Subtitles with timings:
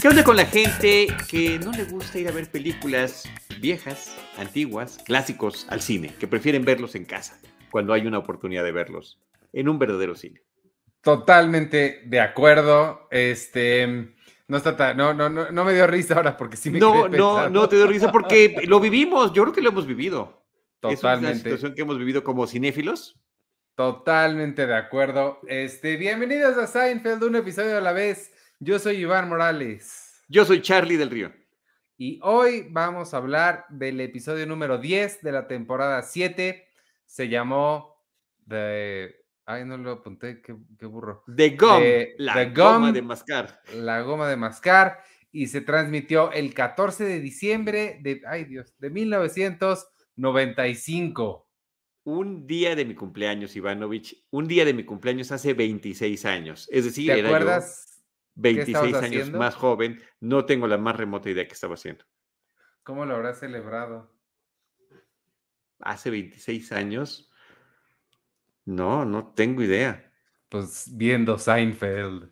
[0.00, 3.24] ¿Qué onda con la gente que no le gusta ir a ver películas
[3.60, 7.38] viejas, antiguas, clásicos al cine, que prefieren verlos en casa
[7.70, 9.18] cuando hay una oportunidad de verlos
[9.52, 10.40] en un verdadero cine?
[11.02, 13.08] Totalmente de acuerdo.
[13.10, 14.14] Este,
[14.46, 17.50] no está no, no, no, no me dio risa ahora porque sí me No, no,
[17.50, 19.32] no te dio risa porque lo vivimos.
[19.32, 20.42] Yo creo que lo hemos vivido.
[20.80, 21.30] Totalmente.
[21.30, 23.17] Es una situación que hemos vivido como cinéfilos.
[23.78, 25.38] Totalmente de acuerdo.
[25.46, 28.32] Este, bienvenidos a Seinfeld, un episodio a la vez.
[28.58, 30.20] Yo soy Iván Morales.
[30.28, 31.32] Yo soy Charlie del Río.
[31.96, 36.66] Y hoy vamos a hablar del episodio número 10 de la temporada 7.
[37.06, 38.02] Se llamó
[38.48, 39.14] The.
[39.46, 41.22] Ay, no lo apunté, qué, qué burro.
[41.36, 42.92] The Gum, The- la The goma Gum.
[42.94, 43.62] de mascar.
[43.76, 44.98] La goma de mascar.
[45.30, 48.22] Y se transmitió el 14 de diciembre de.
[48.26, 51.44] Ay, Dios, de 1995.
[52.08, 54.24] Un día de mi cumpleaños, Ivanovich.
[54.30, 56.66] Un día de mi cumpleaños hace 26 años.
[56.72, 58.02] Es decir, ¿Te era acuerdas?
[58.34, 59.38] yo 26 estabas años haciendo?
[59.38, 60.02] más joven.
[60.18, 62.06] No tengo la más remota idea que estaba haciendo.
[62.82, 64.10] ¿Cómo lo habrás celebrado?
[65.80, 67.30] Hace 26 años.
[68.64, 70.10] No, no tengo idea.
[70.48, 72.30] Pues viendo Seinfeld.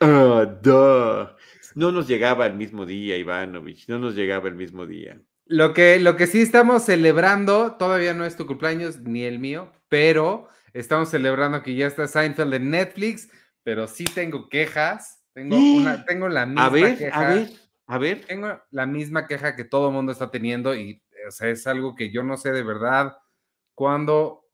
[0.00, 1.28] Ah, duh.
[1.76, 3.88] No nos llegaba el mismo día, Ivanovich.
[3.88, 5.22] No nos llegaba el mismo día.
[5.46, 9.72] Lo que, lo que sí estamos celebrando, todavía no es tu cumpleaños ni el mío,
[9.88, 13.30] pero estamos celebrando que ya está Seinfeld en Netflix,
[13.62, 15.22] pero sí tengo quejas.
[15.32, 17.20] Tengo, una, tengo la misma A ver, queja.
[17.20, 17.48] a ver,
[17.86, 18.24] a ver.
[18.26, 21.94] Tengo la misma queja que todo el mundo está teniendo y o sea, es algo
[21.94, 23.16] que yo no sé de verdad
[23.74, 24.44] cuándo,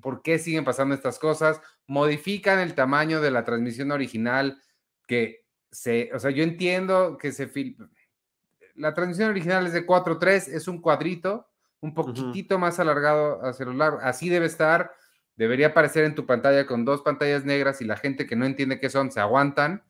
[0.00, 1.60] por qué siguen pasando estas cosas.
[1.86, 4.60] Modifican el tamaño de la transmisión original
[5.06, 7.76] que se, o sea, yo entiendo que se fil-
[8.74, 11.48] la transmisión original es de 4.3, es un cuadrito,
[11.80, 14.92] un poquitito más alargado hacia lo largo, así debe estar,
[15.36, 18.78] debería aparecer en tu pantalla con dos pantallas negras y la gente que no entiende
[18.80, 19.84] qué son se aguantan,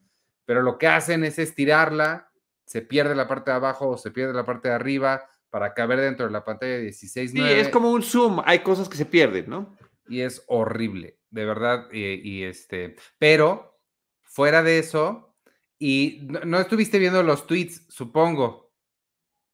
[0.45, 2.31] pero lo que hacen es estirarla,
[2.65, 5.99] se pierde la parte de abajo o se pierde la parte de arriba para caber
[5.99, 8.41] dentro de la pantalla de 16.9 Sí, es como un zoom.
[8.45, 9.77] Hay cosas que se pierden, ¿no?
[10.07, 13.79] y es horrible, de verdad, y, y este, pero
[14.21, 15.35] fuera de eso,
[15.79, 18.62] y no, no estuviste viendo los tweets, supongo,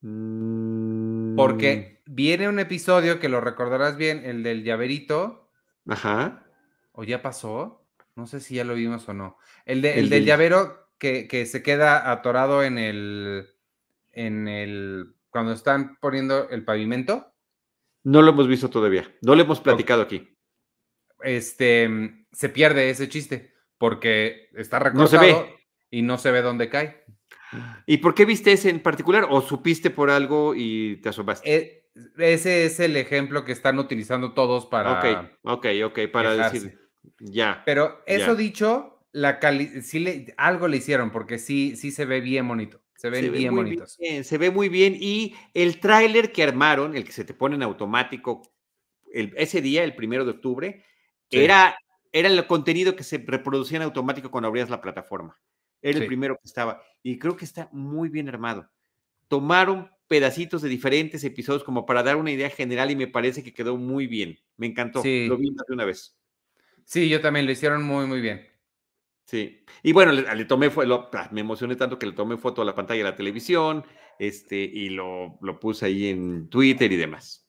[0.02, 5.50] Mm, porque viene un episodio que lo recordarás bien, el del llaverito,
[5.88, 6.46] Ajá.
[6.94, 10.10] o ya pasó, no sé si ya lo vimos o no, el, de- El el
[10.10, 13.50] del llavero que, que se queda atorado en el,
[14.12, 17.34] en el, cuando están poniendo el pavimento,
[18.04, 19.14] No lo hemos visto todavía.
[19.22, 20.36] No lo hemos platicado aquí.
[21.24, 25.56] este, se pierde ese chiste, porque está No se recortado ve.
[25.92, 27.04] y no se ve dónde cae.
[27.86, 29.28] ¿Y por qué viste ese en particular?
[29.30, 31.54] ¿O supiste por algo y te asomaste?
[31.54, 31.80] E-
[32.18, 35.00] ese es el ejemplo que están utilizando todos para...
[35.00, 36.60] ok, ok, ok, para quejarse.
[36.60, 36.80] decir.
[37.20, 37.64] Ya.
[37.66, 38.36] Pero eso Ya.
[38.36, 42.82] dicho, la cali sí le- algo le hicieron porque sí, sí se ve bien bonito.
[42.96, 43.98] Se ven Se ve bien bonitos.
[43.98, 44.96] bien, se ve muy bien.
[45.00, 48.42] Y el tráiler que armaron, el que se te pone en automático
[49.14, 50.84] el- ese día, el primero de octubre,
[51.32, 51.40] Sí.
[51.40, 51.78] era,
[52.12, 55.38] era el contenido que se reproducía en automático cuando abrías la plataforma.
[55.82, 56.82] Era el primero que estaba.
[57.04, 58.70] Y creo que está muy bien armado.
[59.28, 63.54] Tomaron pedacitos de diferentes episodios como para dar una idea general y me parece que
[63.54, 64.40] quedó muy bien.
[64.58, 65.02] Me encantó.
[65.04, 65.28] Sí.
[65.28, 66.18] Lo vi más de una vez.
[66.84, 68.48] Sí, yo también lo hicieron muy, muy bien.
[69.26, 69.64] Sí.
[69.84, 72.66] Y bueno, le, le tomé lo- ah, me emocioné tanto que le tomé foto a
[72.66, 73.86] la pantalla de la televisión,
[74.18, 77.48] este, y lo, lo puse ahí en Twitter y demás.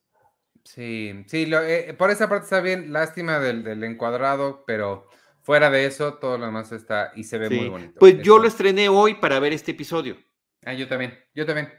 [0.62, 2.92] Sí, sí, lo- eh, por esa parte está bien.
[2.92, 5.08] Lástima del, del encuadrado, pero
[5.42, 7.54] fuera de eso, todo lo demás está y se ve Sí.
[7.56, 7.98] muy bonito.
[7.98, 10.16] Pues yo lo estrené hoy para ver este episodio.
[10.64, 11.72] Ah, yo también, yo también.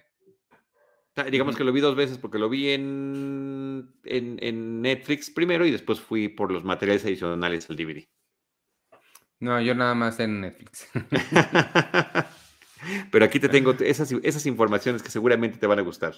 [1.14, 5.66] Ta- Digamos que lo vi dos veces porque lo vi en, en, en Netflix primero
[5.66, 8.08] y después fui por los materiales adicionales al DVD.
[9.40, 10.88] No, yo nada más en Netflix.
[13.12, 16.16] Pero aquí te tengo esas, esas informaciones que seguramente te van a gustar.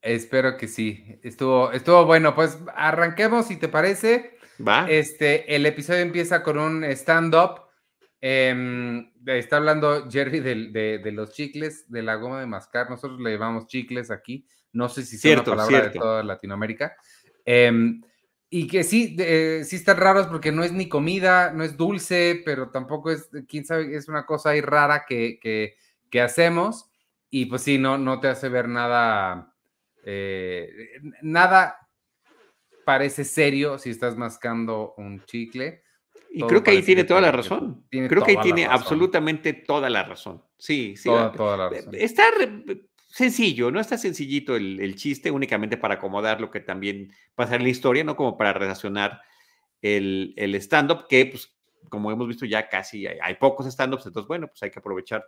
[0.00, 1.18] Espero que sí.
[1.22, 2.34] Estuvo, estuvo bueno.
[2.34, 4.37] Pues arranquemos, si te parece.
[4.66, 4.90] ¿Va?
[4.90, 7.62] Este, el episodio empieza con un stand-up.
[8.20, 12.90] em, está hablando Jerry del- de, de los chicles, de la goma de mascar.
[12.90, 14.44] Nosotros le llamamos chicles aquí.
[14.72, 16.00] No sé si Cierto, una palabra de cierto.
[16.00, 16.96] toda Latinoamérica.
[17.44, 18.02] Em,
[18.50, 21.76] y que sí, de- eh, sí están raros porque no es ni comida, no es
[21.76, 25.76] dulce, pero tampoco es, quién sabe, es una cosa ahí rara que, que,
[26.10, 26.90] que hacemos.
[27.30, 29.54] Y pues sí, no, no te hace ver nada,
[30.04, 30.70] eh,
[31.22, 31.76] nada
[32.88, 35.82] parece serio si estás mascando un chicle.
[36.30, 37.84] Y creo que ahí tiene que toda la razón.
[37.90, 38.80] tiene creo que ahí tiene razón.
[38.80, 40.42] absolutamente toda la razón.
[40.56, 41.06] Sí, sí.
[41.10, 41.94] Toda, va- toda la razón.
[41.94, 42.24] Está
[43.08, 47.62] sencillo, no está sencillito el, el chiste, únicamente para acomodar lo que también pasa en
[47.62, 49.20] la historia, no como para relacionar
[49.82, 51.54] el, el stand-up, que pues
[51.90, 55.26] como hemos visto ya casi hay, hay pocos stand-ups, entonces bueno, pues hay que aprovechar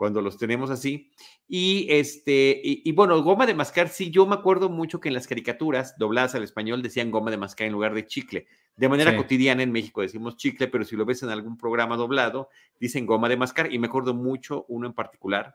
[0.00, 1.10] cuando los tenemos así.
[1.46, 5.26] Y este, y, bueno, goma de mascar, sí, yo me acuerdo mucho que en las
[5.26, 8.46] caricaturas dobladas al español decían goma de mascar en lugar de chicle.
[8.76, 12.48] De manera cotidiana en México decimos chicle, pero si lo ves en algún programa doblado,
[12.80, 13.74] dicen goma de mascar.
[13.74, 15.54] Y me acuerdo mucho uno en particular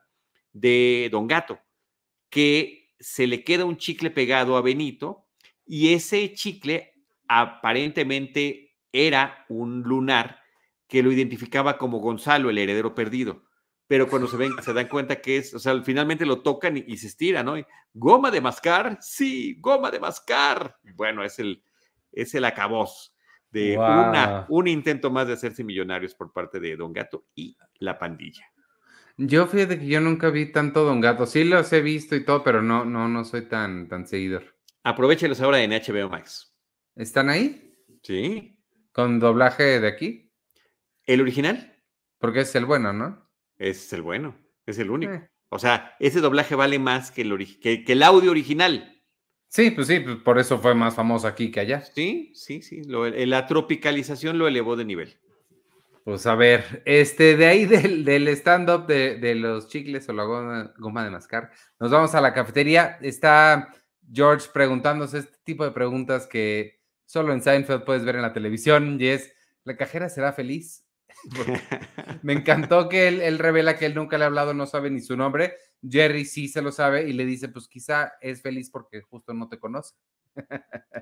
[0.54, 1.58] de Don Gato,
[2.30, 5.26] que se le queda un chicle pegado a Benito
[5.66, 6.94] y ese chicle
[7.28, 10.40] aparentemente era un lunar
[10.88, 13.45] que lo identificaba como Gonzalo, el heredero perdido
[13.88, 16.98] pero cuando se ven, se dan cuenta que es, o sea, finalmente lo tocan y,
[16.98, 17.56] se estira, ¿no?
[17.94, 20.78] goma de mascar, sí, goma de mascar.
[20.96, 21.64] Bueno, es el,
[22.12, 23.16] es el acabos
[23.52, 27.98] de una, un intento más de hacerse millonarios por parte de Don Gato y la
[27.98, 28.46] pandilla.
[29.18, 32.44] Yo fíjate que yo nunca vi tanto Don Gato, sí los he visto y todo,
[32.44, 34.58] pero no, no, no soy tan, tan seguidor.
[34.84, 36.54] Aprovechelos ahora en HBO Max.
[36.96, 37.74] ¿Están ahí?
[38.02, 38.60] Sí.
[38.92, 40.32] ¿Con doblaje de aquí?
[41.06, 41.82] ¿El original?
[42.20, 43.25] Porque es el bueno, ¿no?
[43.58, 44.36] Es el bueno,
[44.66, 45.14] es el único.
[45.14, 45.30] Eh.
[45.50, 49.02] O sea, ese doblaje vale más que el, que, el audio original.
[49.48, 51.82] Sí, pues sí, pues por eso fue más famoso aquí que allá.
[51.82, 52.82] Sí, sí, sí.
[52.84, 55.18] la tropicalización lo elevó de nivel.
[56.04, 61.10] Pues a ver, este, de ahí del, stand-up de, los chicles o la goma, de
[61.10, 63.00] mascar, nos vamos a la cafetería.
[63.02, 63.74] Está
[64.14, 68.98] George preguntándose este tipo de preguntas que solo en Seinfeld puedes ver en la televisión
[69.00, 70.85] y es, ¿la cajera será feliz?
[72.22, 75.16] Me encantó que él, revela que él nunca le ha hablado, no sabe ni su
[75.18, 75.56] nombre.
[75.88, 79.48] Jerry sí se lo sabe y le dice, pues quizá es feliz porque justo no
[79.48, 79.96] te conoce.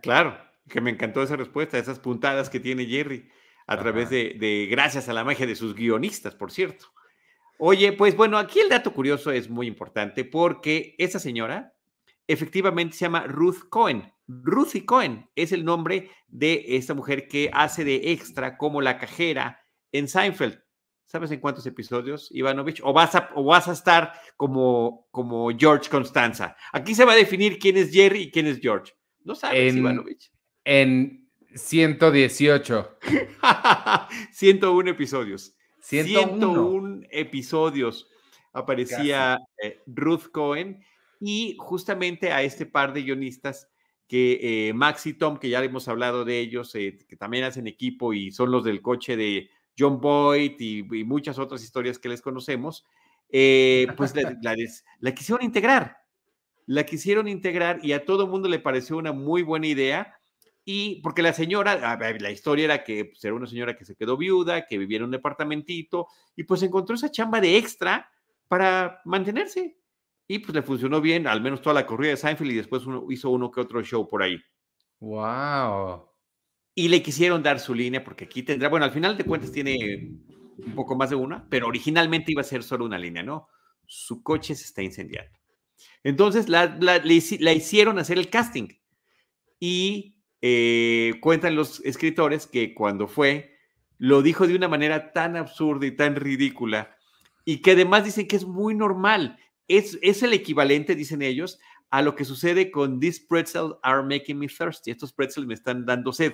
[0.01, 0.37] Claro,
[0.67, 3.29] que me encantó esa respuesta, esas puntadas que tiene Jerry
[3.67, 6.87] a través de, de, gracias a la magia de sus guionistas, por cierto.
[7.57, 11.73] Oye, pues bueno, aquí el dato curioso es muy importante porque esa señora
[12.27, 14.11] efectivamente se llama Ruth Cohen.
[14.27, 19.62] Ruthie Cohen es el nombre de esta mujer que hace de extra como la cajera
[19.93, 20.59] en Seinfeld.
[21.05, 22.81] ¿Sabes en cuántos episodios, Ivanovich?
[22.83, 26.57] ¿O vas a, o vas a estar como, como George Constanza?
[26.73, 28.93] Aquí se va a definir quién es Jerry y quién es George.
[29.23, 30.31] ¿No sabes, Ivanovich?
[30.65, 32.97] En 118.
[34.31, 35.55] 101 episodios.
[35.81, 38.09] 101, episodios
[38.53, 40.83] aparecía eh, Ruth Cohen
[41.19, 43.69] y justamente a este par de guionistas
[44.07, 47.67] que eh, Max y Tom, que ya hemos hablado de ellos, eh, que también hacen
[47.67, 52.21] equipo y son los del coche de John Boyd y, muchas otras historias que les
[52.21, 52.85] conocemos,
[53.29, 55.97] eh, pues la, quisieron integrar.
[56.65, 60.19] La quisieron integrar y a todo el mundo le pareció una muy buena idea.
[60.65, 64.15] Y porque la señora, la historia era que pues, era una señora que se quedó
[64.15, 68.09] viuda, que vivía en un departamentito y pues encontró esa chamba de extra
[68.47, 69.77] para mantenerse.
[70.25, 73.05] Y pues le funcionó bien, al menos toda la corrida de Seinfeld y después uno,
[73.09, 74.41] hizo uno que otro show por ahí.
[75.01, 76.12] ¡Wow!
[76.75, 80.11] Y le quisieron dar su línea porque aquí tendrá, bueno, al final de cuentas tiene
[80.57, 83.47] un poco más de una, pero originalmente iba a ser solo una línea, ¿no?
[83.85, 85.37] Su coche se está incendiando.
[86.03, 88.69] Entonces la, la, hicieron hacer el casting
[89.59, 93.55] y eh, cuentan los escritores que cuando fue,
[93.97, 96.97] lo dijo de una manera tan absurda y tan ridícula
[97.45, 99.37] y que además dicen que es muy normal.
[99.67, 101.59] Es, es el equivalente, dicen ellos,
[101.89, 104.91] a lo que sucede con These pretzels are making me thirsty.
[104.91, 106.33] Estos pretzels me están dando sed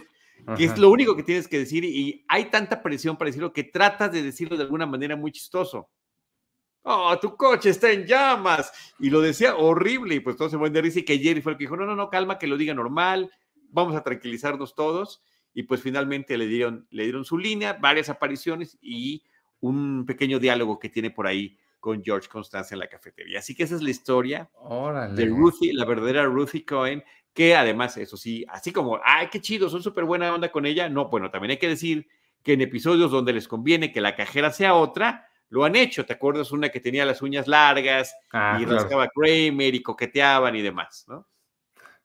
[0.55, 3.63] que es lo único que tienes que decir y hay tanta presión para decirlo que
[3.63, 5.89] tratas de decirlo de alguna manera muy chistoso.
[6.83, 8.71] Oh, tu coche está en llamas.
[8.99, 11.51] Y lo decía horrible y pues todo se fue de risa y que Jerry fue
[11.51, 13.31] el que dijo, no, no, no, calma, que lo diga normal,
[13.69, 15.21] vamos a tranquilizarnos todos.
[15.53, 19.23] Y pues finalmente le dieron, le dieron su línea, varias apariciones y
[19.59, 23.39] un pequeño diálogo que tiene por ahí con George Constanza en la cafetería.
[23.39, 24.49] Así que esa es la historia
[25.13, 27.03] de Ruthie, la verdadera Ruthie Cohen,
[27.39, 30.89] que además, eso sí, así como, ay, qué chido, son súper buena onda con ella,
[30.89, 32.05] no, bueno, también hay que decir
[32.43, 36.05] que en episodios donde les conviene que la cajera sea otra, lo han hecho.
[36.05, 40.61] ¿Te acuerdas una que tenía las uñas largas ah, y rascaba Kramer y coqueteaban y
[40.61, 41.29] demás, ¿no?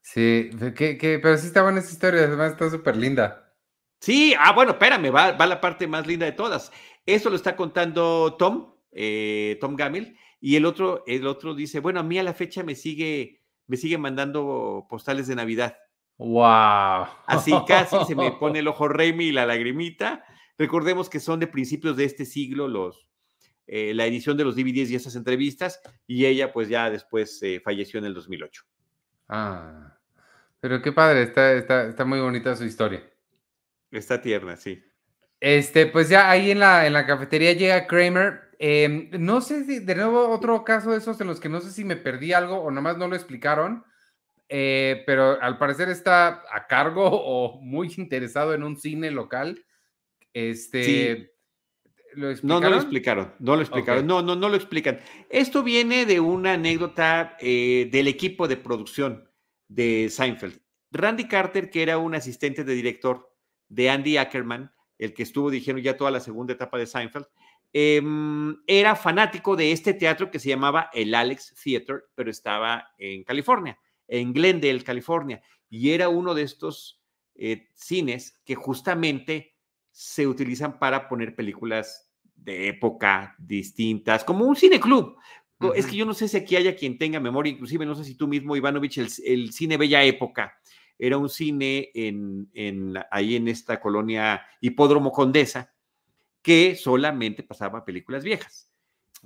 [0.02, 3.52] Sí, que, pero sí está buena esa historia, además está súper linda.
[3.98, 6.70] Sí, ah, bueno, espérame, va, va, la parte más linda de todas.
[7.04, 11.98] Eso lo está contando Tom, eh, Tom Gamil, y el otro, el otro dice, bueno,
[11.98, 15.76] a mí a la fecha me sigue me sigue mandando postales de Navidad.
[16.16, 17.06] ¡Wow!
[17.26, 20.24] Así casi se me pone el ojo Remy y la lagrimita.
[20.58, 23.08] Recordemos que son de principios de este siglo los,
[23.66, 27.60] eh, la edición de los DVDs y esas entrevistas, y ella pues ya después eh,
[27.64, 28.62] falleció en el 2008.
[29.28, 29.98] Ah,
[30.60, 33.02] pero qué padre, está, está, está muy bonita su historia.
[33.90, 34.82] Está tierna, sí.
[35.40, 39.80] Este, pues ya ahí en la, en la cafetería llega Kramer Em, no sé si,
[39.80, 42.58] de nuevo, otro caso de esos en los que no sé si me perdí algo
[42.58, 43.84] o nomás no lo explicaron.
[44.48, 49.64] eh, pero al parecer está a cargo o muy interesado en un cine local.
[50.32, 51.34] Este,
[52.16, 55.00] no, no lo explicaron, no lo explicaron, no, no, no lo explican.
[55.30, 59.28] Esto viene de una anécdota eh, del equipo de producción
[59.68, 60.60] de Seinfeld.
[60.90, 63.32] Randy Carter, que era un asistente de director
[63.68, 67.26] de Andy Ackerman, el que estuvo dirigiendo ya toda la segunda etapa de Seinfeld,
[67.74, 73.24] em, era fanático de este teatro que se llamaba el Alex Theater, pero estaba en
[73.24, 77.02] California, en Glendale, California, y era uno de estos
[77.34, 79.56] eh, cines que justamente
[79.90, 85.16] se utilizan para poner películas de época distintas, como un cine club.
[85.74, 88.16] Es que yo no sé si aquí haya quien tenga memoria, inclusive no sé si
[88.16, 90.52] tú mismo, Ivanovich, el, cine Bella Época,
[90.98, 95.73] era un cine en, ahí en esta colonia Hipódromo Condesa,
[96.44, 98.70] que solamente pasaba películas viejas.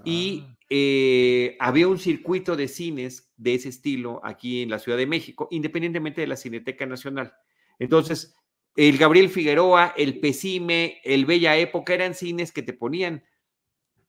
[0.04, 0.56] Y ah.
[0.70, 5.48] eh, había un circuito de cines de ese estilo aquí en la Ciudad de México,
[5.50, 7.34] independientemente de la Cineteca Nacional.
[7.80, 8.36] Entonces,
[8.76, 13.24] el Gabriel Figueroa, el Pesime, el Bella Época, eran cines que te ponían.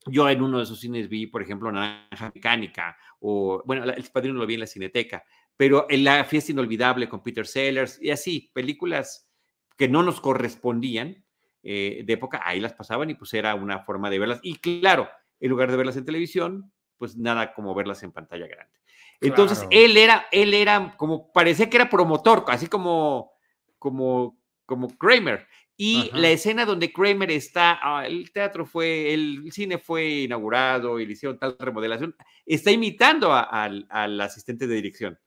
[0.06, 4.36] Yo en uno de esos cines vi, por ejemplo, Naranja Mecánica, o, bueno, El Padrino
[4.36, 5.24] lo vi en la Cineteca,
[5.58, 9.28] pero en La Fiesta Inolvidable con Peter Sellers, y así, películas
[9.76, 11.26] que no nos correspondían
[11.64, 14.40] eh, de época, ahí las pasaban y pues era una forma de verlas.
[14.44, 18.74] Y claro, en lugar de verlas en televisión, pues nada como verlas en pantalla grande.
[19.22, 23.34] Entonces, él era, él era como, parecía que era promotor, así como,
[23.78, 24.40] como
[24.70, 25.48] como Kramer.
[25.76, 31.06] Y la escena donde Kramer está, ah, el teatro fue, el cine fue inaugurado y
[31.06, 35.18] le hicieron tal remodelación, está imitando al asistente de dirección,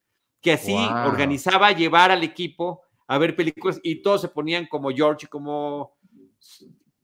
[0.42, 5.26] que así organizaba llevar al equipo a ver películas y todos se ponían como George,
[5.26, 5.96] como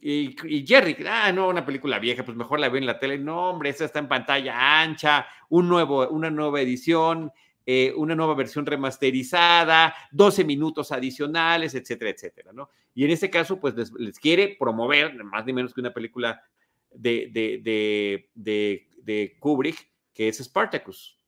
[0.01, 3.19] y, Jerry, ah, no, una película vieja, pues mejor la veo en la tele.
[3.19, 7.33] No, hombre, esa está en pantalla ancha, un nuevo, una nueva edición,
[7.67, 12.71] eh, una nueva versión remasterizada, 12 minutos adicionales, etcétera, etcétera, ¿no?
[12.95, 16.43] Y en este caso, pues les, quiere promover, más ni menos que una película
[16.93, 21.19] de, de, de, Kubrick, que es Spartacus.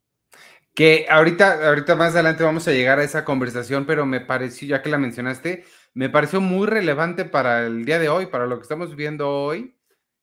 [0.74, 4.82] Que ahorita, ahorita más adelante vamos a llegar a esa conversación, pero me pareció, ya
[4.82, 8.62] que la mencionaste, me pareció muy relevante para el día de hoy, para lo que
[8.62, 9.74] estamos viendo hoy,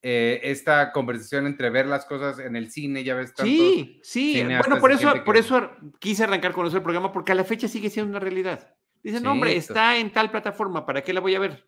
[0.01, 4.79] eh, esta conversación entre ver las cosas en el cine, ya ves Sí, sí, bueno,
[4.79, 8.12] por eso, por eso quise arrancar con ese programa, porque a la fecha sigue siendo
[8.12, 8.75] una realidad.
[9.03, 11.67] Dicen, no, hombre, está en tal plataforma, ¿para qué la voy a ver?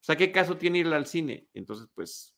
[0.00, 1.48] O sea, ¿qué caso tiene ir al cine?
[1.54, 2.36] Entonces, pues,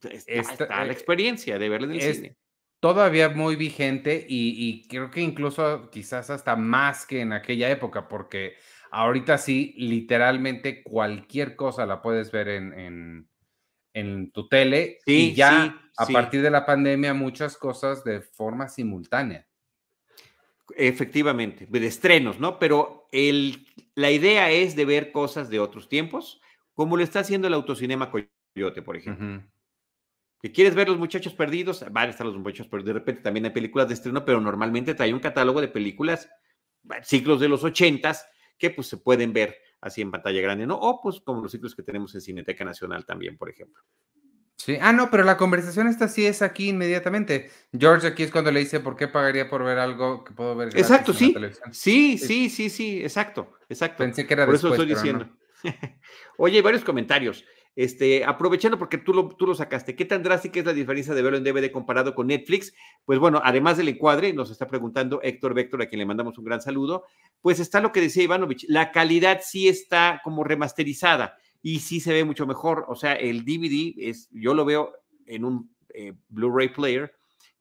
[0.00, 2.36] está, la eh, experiencia de verla en el cine.
[2.80, 8.06] Todavía muy vigente y, y, creo que incluso quizás hasta más que en aquella época,
[8.06, 8.54] porque
[8.90, 13.28] ahorita sí, literalmente cualquier cosa la puedes ver en
[13.98, 19.46] en tu tele y ya a partir de la pandemia muchas cosas de forma simultánea.
[20.76, 22.58] Efectivamente, de estrenos, ¿no?
[22.58, 26.40] Pero el, la idea es de ver cosas de otros tiempos,
[26.74, 29.42] como lo está haciendo el autocinema Coyote, por ejemplo.
[30.40, 32.94] Que quieres ver los muchachos perdidos, van a estar los muchachos perdidos.
[32.94, 36.30] De repente también hay películas de estreno, pero normalmente trae un catálogo de películas,
[37.02, 40.76] ciclos de los ochentas, que pues se pueden ver así en pantalla grande, ¿no?
[40.76, 43.82] O pues como los ciclos que tenemos en Cineteca Nacional también, por ejemplo.
[44.56, 47.50] Sí, ah, no, pero la conversación esta sí es aquí inmediatamente.
[47.72, 50.76] George aquí es cuando le dice por qué pagaría por ver algo que puedo ver.
[50.76, 51.32] Exacto, sí.
[51.70, 52.18] sí.
[52.18, 53.98] Sí, sí, sí, exacto, exacto.
[54.02, 55.28] Pensé que era Por eso estoy diciendo.
[56.38, 57.44] Oye, hay varios comentarios.
[57.78, 61.22] Este, aprovechando porque tú lo, tú lo sacaste, ¿qué tan drástica es la diferencia de
[61.22, 62.74] verlo en DVD comparado con Netflix?
[63.04, 66.44] Pues bueno, además del encuadre, nos está preguntando Héctor Vector, a quien le mandamos un
[66.44, 67.04] gran saludo,
[67.40, 72.12] pues está lo que decía Ivanovich, la calidad sí está como remasterizada y sí se
[72.12, 74.94] ve mucho mejor, o sea, el DVD es, yo lo veo
[75.26, 77.14] en un eh, Blu-ray player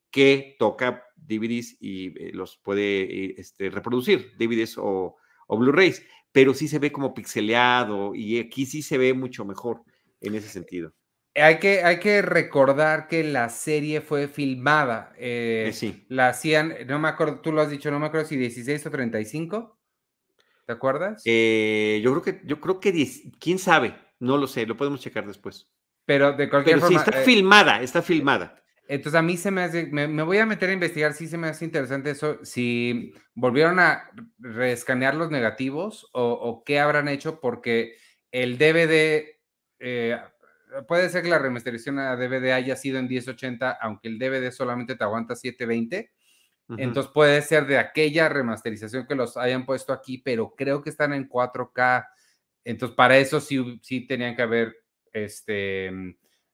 [0.09, 6.67] que toca DVDs y eh, los puede este, reproducir, DVDs o, o Blu-rays, pero sí
[6.67, 9.83] se ve como pixeleado y aquí sí se ve mucho mejor
[10.21, 10.93] en ese sentido.
[11.35, 15.13] Hay que, hay que recordar que la serie fue filmada.
[15.17, 16.05] Eh, sí.
[16.09, 18.91] La hacían, no me acuerdo, tú lo has dicho, no me acuerdo si 16 o
[18.91, 19.79] 35.
[20.65, 21.21] ¿Te acuerdas?
[21.25, 24.99] Eh, yo creo que, yo creo que 10, quién sabe, no lo sé, lo podemos
[24.99, 25.69] checar después.
[26.05, 27.03] Pero de cualquier Pero forma.
[27.03, 28.63] Sí, está eh, filmada, está filmada.
[28.87, 31.47] Entonces a mí se me hace, me, voy a meter a investigar, sí se me
[31.47, 34.09] hace interesante eso, si volvieron a
[34.39, 37.97] reescanear los negativos o, o qué habrán hecho, porque
[38.31, 39.36] el DVD
[39.79, 40.17] eh,
[40.87, 44.95] puede ser que la remasterización a DVD haya sido en 1080, aunque el DVD solamente
[44.95, 46.11] te aguanta 720.
[46.77, 51.13] Entonces puede ser de aquella remasterización que los hayan puesto aquí, pero creo que están
[51.13, 52.05] en 4K.
[52.65, 54.75] Entonces para eso sí, sí tenían que haber
[55.13, 55.89] este,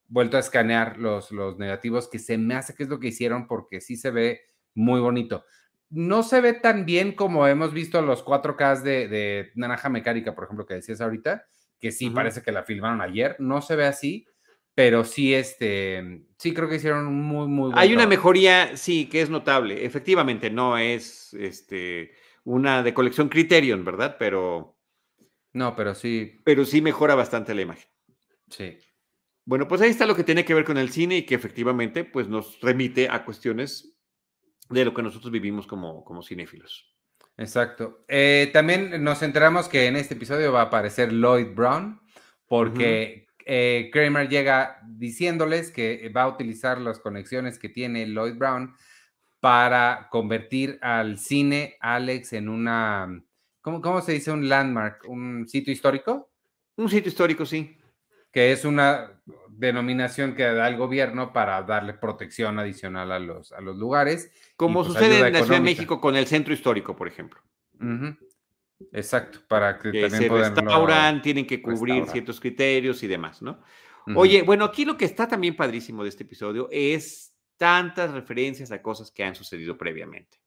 [0.07, 3.47] vuelto a escanear los, los negativos, que se me hace que es lo que hicieron
[3.47, 4.41] porque sí se ve
[4.75, 5.45] muy bonito.
[5.89, 10.43] no se ve tan bien como hemos visto los 4K de, de Naranja Mecánica, por
[10.43, 11.47] ejemplo, que decías ahorita,
[11.83, 13.35] que sí parece que la filmaron ayer.
[13.39, 14.25] No se ve así,
[14.73, 19.21] pero sí, este, sí creo que hicieron muy, muy buen Hay una mejoría, sí, que
[19.21, 19.83] es notable.
[19.83, 22.13] Efectivamente, no es este,
[22.45, 24.15] una de colección Criterion, ¿verdad?
[24.17, 24.79] Pero.
[25.51, 26.39] No, pero sí.
[26.45, 27.89] Pero sí mejora bastante la imagen.
[28.49, 28.77] Sí.
[29.43, 32.05] Bueno, pues ahí está lo que tiene que ver con el cine y que efectivamente
[32.05, 33.93] pues, nos remite a cuestiones
[34.69, 36.92] de lo que nosotros vivimos como, como cinéfilos.
[37.37, 38.03] Exacto.
[38.07, 41.99] Eh, también nos enteramos que en este episodio va a aparecer Lloyd Brown,
[42.47, 48.75] porque eh, Kramer llega diciéndoles que va a utilizar las conexiones que tiene Lloyd Brown
[49.39, 53.21] para convertir al cine Alex en una,
[53.61, 54.31] ¿cómo, cómo se dice?
[54.31, 56.31] Un landmark, un sitio histórico.
[56.77, 57.77] Un sitio histórico, sí.
[58.33, 63.61] Que es una denominación que da el gobierno para darle protección adicional a los, a
[63.61, 64.31] los lugares.
[64.57, 67.39] Como pues, sucede en la Ciudad de México con el centro histórico, por ejemplo.
[68.91, 73.61] Exacto, para que, también se restauran, tienen que cubrir ciertos criterios y demás, ¿no?
[74.15, 78.81] Oye, bueno, aquí lo que está también padrísimo de este episodio es tantas referencias a
[78.81, 80.39] cosas que han sucedido previamente.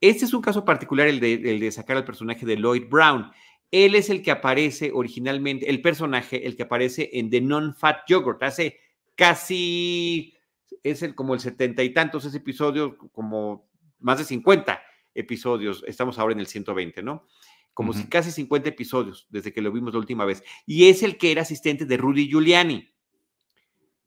[0.00, 3.30] Este es un caso particular, el de, el de sacar al personaje de Lloyd Brown.
[3.70, 8.42] Él es el que aparece originalmente, el personaje, el que aparece en The Non-Fat Yogurt.
[8.42, 8.78] Hace
[9.14, 10.34] casi,
[10.82, 14.80] es el, como el setenta y tantos ese episodio, como más de 50
[15.14, 15.84] episodios.
[15.86, 17.26] Estamos ahora en el 120, ¿no?
[17.74, 20.42] Como si casi 50 episodios desde que lo vimos la última vez.
[20.66, 22.88] Y es el que era asistente de Rudy Giuliani.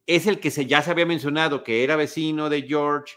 [0.08, 3.14] Es el que se, ya se había mencionado que era vecino de George,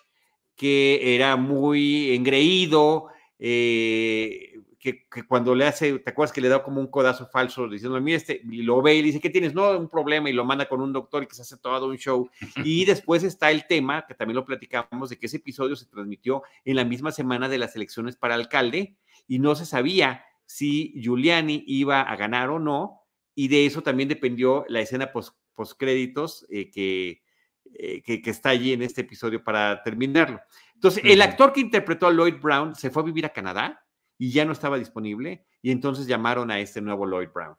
[0.54, 3.08] que era muy engreído,
[3.38, 7.98] eh, que, cuando le hace, ¿te acuerdas que le da como un codazo falso diciendo,
[8.02, 9.54] mira, este, y lo ve y le dice, ¿qué tienes?
[9.54, 11.96] No, un problema y lo manda con un doctor y que se hace todo un
[11.96, 12.28] show.
[12.56, 16.42] Y después está el tema, que también lo platicamos, de que ese episodio se transmitió
[16.66, 18.94] en la misma semana de las elecciones para alcalde
[19.26, 23.00] y no se sabía si Giuliani iba a ganar o no,
[23.34, 25.34] y de eso también dependió la escena post,
[25.78, 30.40] créditos eh, eh, que, que, está allí en este episodio para terminarlo.
[30.74, 33.83] Entonces, el actor que interpretó a Lloyd Brown se fue a vivir a Canadá
[34.18, 37.56] y ya no estaba disponible y entonces llamaron a este nuevo Lloyd Brown.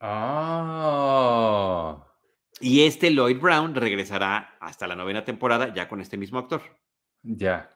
[0.00, 1.24] Ah.
[2.60, 6.62] Y este Lloyd Brown regresará hasta la novena temporada ya con este mismo actor.
[7.22, 7.74] Ya.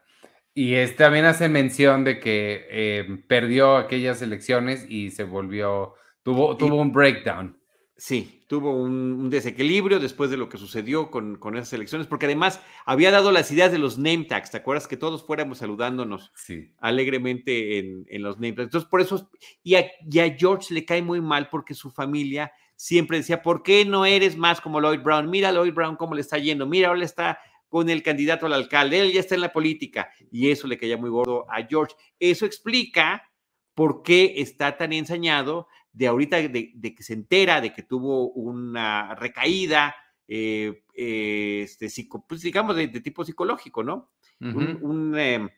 [0.55, 6.57] Y este también hace mención de que eh, perdió aquellas elecciones y se volvió, tuvo,
[6.57, 7.58] tuvo un breakdown.
[8.01, 12.63] Sí, tuvo un, desequilibrio después de lo que sucedió con, con, esas elecciones, porque además
[12.87, 14.87] había dado las ideas de los name tags, ¿te acuerdas?
[14.87, 16.31] Que todos fuéramos saludándonos
[16.79, 18.67] alegremente en, en, los name tags.
[18.67, 19.29] Entonces, por eso,
[19.65, 19.91] y a,
[20.39, 24.61] George le cae muy mal porque su familia siempre decía, ¿por qué no eres más
[24.61, 25.29] como Lloyd Brown?
[25.29, 28.53] Mira a Lloyd Brown cómo le está yendo, mira, ahora está con el candidato al
[28.53, 31.97] alcalde, él ya está en la política, y eso le caía muy gordo a George.
[32.21, 33.29] Eso explica
[33.75, 35.67] por qué está tan ensañado
[35.99, 39.97] de ahorita de, que se entera de que tuvo una recaída,
[40.29, 41.89] eh, eh, este,
[42.29, 44.13] pues digamos, de, tipo psicológico, ¿no?
[44.39, 45.49] Un, em,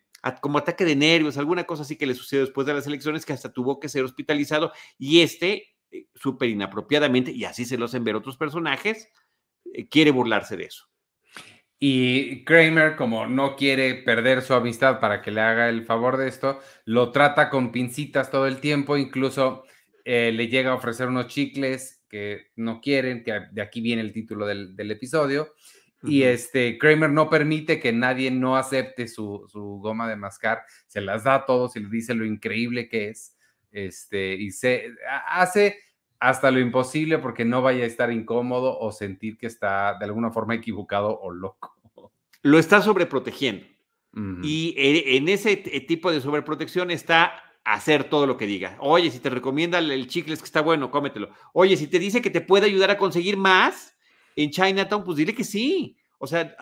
[0.41, 3.33] como ataque de nervios, alguna cosa así que le sucedió después de las elecciones que
[3.33, 8.03] hasta tuvo que ser hospitalizado y este, eh, súper inapropiadamente, y así se lo hacen
[8.03, 9.09] ver otros personajes,
[9.91, 10.87] quiere burlarse de eso.
[11.77, 16.27] Y Kramer, como no quiere perder su amistad para que le haga el favor de
[16.27, 19.65] esto, lo trata con pincitas todo el tiempo, incluso
[20.05, 24.11] eh, le llega a ofrecer unos chicles que no quieren, que de aquí viene el
[24.11, 25.53] título del, episodio.
[26.03, 31.25] Y este Kramer no permite que nadie no acepte su, goma de mascar, se las
[31.25, 33.37] da a todos y le dice lo increíble que es.
[33.71, 34.95] Este, y se
[35.27, 35.77] hace
[36.19, 40.31] hasta lo imposible porque no vaya a estar incómodo o sentir que está de alguna
[40.31, 42.11] forma equivocado o loco.
[42.41, 43.65] Lo está sobreprotegiendo.
[44.43, 47.31] Y e, en ese tipo de sobreprotección está
[47.63, 48.77] hacer todo lo que diga.
[48.79, 51.29] Oye, si te recomienda el chicle es que está bueno, cómetelo.
[51.53, 53.95] Oye, si te dice que te puede ayudar a conseguir más
[54.35, 55.97] en Chinatown, pues dile que sí.
[56.17, 56.55] O sea,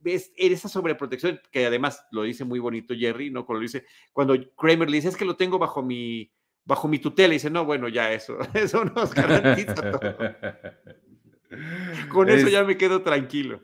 [0.00, 3.46] ves esa sobreprotección que además lo dice muy bonito Jerry, ¿no?
[3.46, 6.30] Cuando dice, cuando Kramer le dice, es que lo tengo bajo mi,
[6.64, 10.00] bajo mi tutela, y dice, no, bueno, ya eso, eso nos garantiza todo.
[12.08, 13.60] Con eso ya me quedo tranquilo.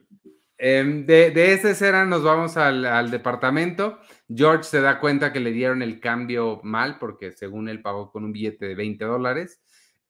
[0.57, 3.99] Em, de, de, esa escena nos vamos al, al, departamento.
[4.33, 8.25] George se da cuenta que le dieron el cambio mal porque según él pagó con
[8.25, 9.61] un billete de 20 dólares.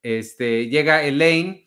[0.03, 1.67] Este, llega Elaine,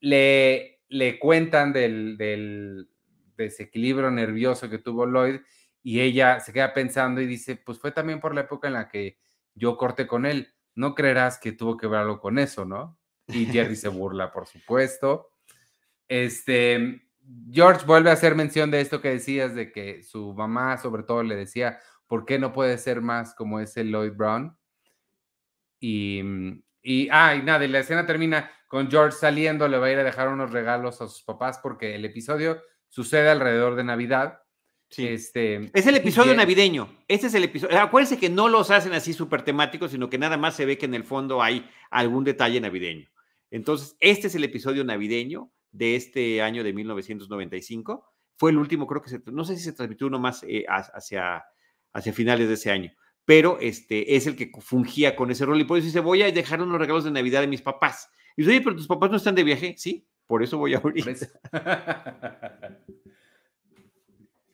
[0.00, 2.88] le, le cuentan del, del,
[3.36, 5.40] desequilibrio nervioso que tuvo Lloyd
[5.82, 8.88] y ella se queda pensando y dice, pues fue también por la época en la
[8.88, 9.18] que
[9.54, 10.54] yo corté con él.
[10.74, 12.98] No creerás que tuvo que ver algo con eso, ¿no?
[13.26, 15.30] Y Jerry se burla, por supuesto.
[16.08, 17.02] Este,
[17.52, 21.22] George vuelve a hacer mención de esto que decías, de que su mamá sobre todo
[21.22, 24.56] le decía, ¿por qué no puede ser más como ese Lloyd Brown?
[25.80, 26.22] Y,
[26.82, 29.98] y, ah, y nada, y la escena termina con George saliendo, le va a ir
[29.98, 34.40] a dejar unos regalos a sus papás porque el episodio sucede alrededor de Navidad.
[34.88, 35.08] Sí.
[35.08, 37.02] Este, es el episodio navideño.
[37.08, 37.80] Este es el episodio.
[37.80, 40.84] Acuérdense que no los hacen así súper temáticos, sino que nada más se ve que
[40.86, 43.08] en el fondo hay algún detalle navideño.
[43.50, 48.06] Entonces, este es el episodio navideño de este año de 1995.
[48.36, 51.42] Fue el último, creo que se, no sé si se transmitió uno más eh, hacia,
[51.92, 52.92] hacia finales de ese año,
[53.24, 56.30] pero este es el que fungía con ese rol y por eso dice, voy a
[56.30, 58.10] dejar unos regalos de Navidad de mis papás.
[58.36, 59.74] Y dice, oye, pero tus papás no están de viaje.
[59.76, 61.08] Sí, por eso voy a abrir.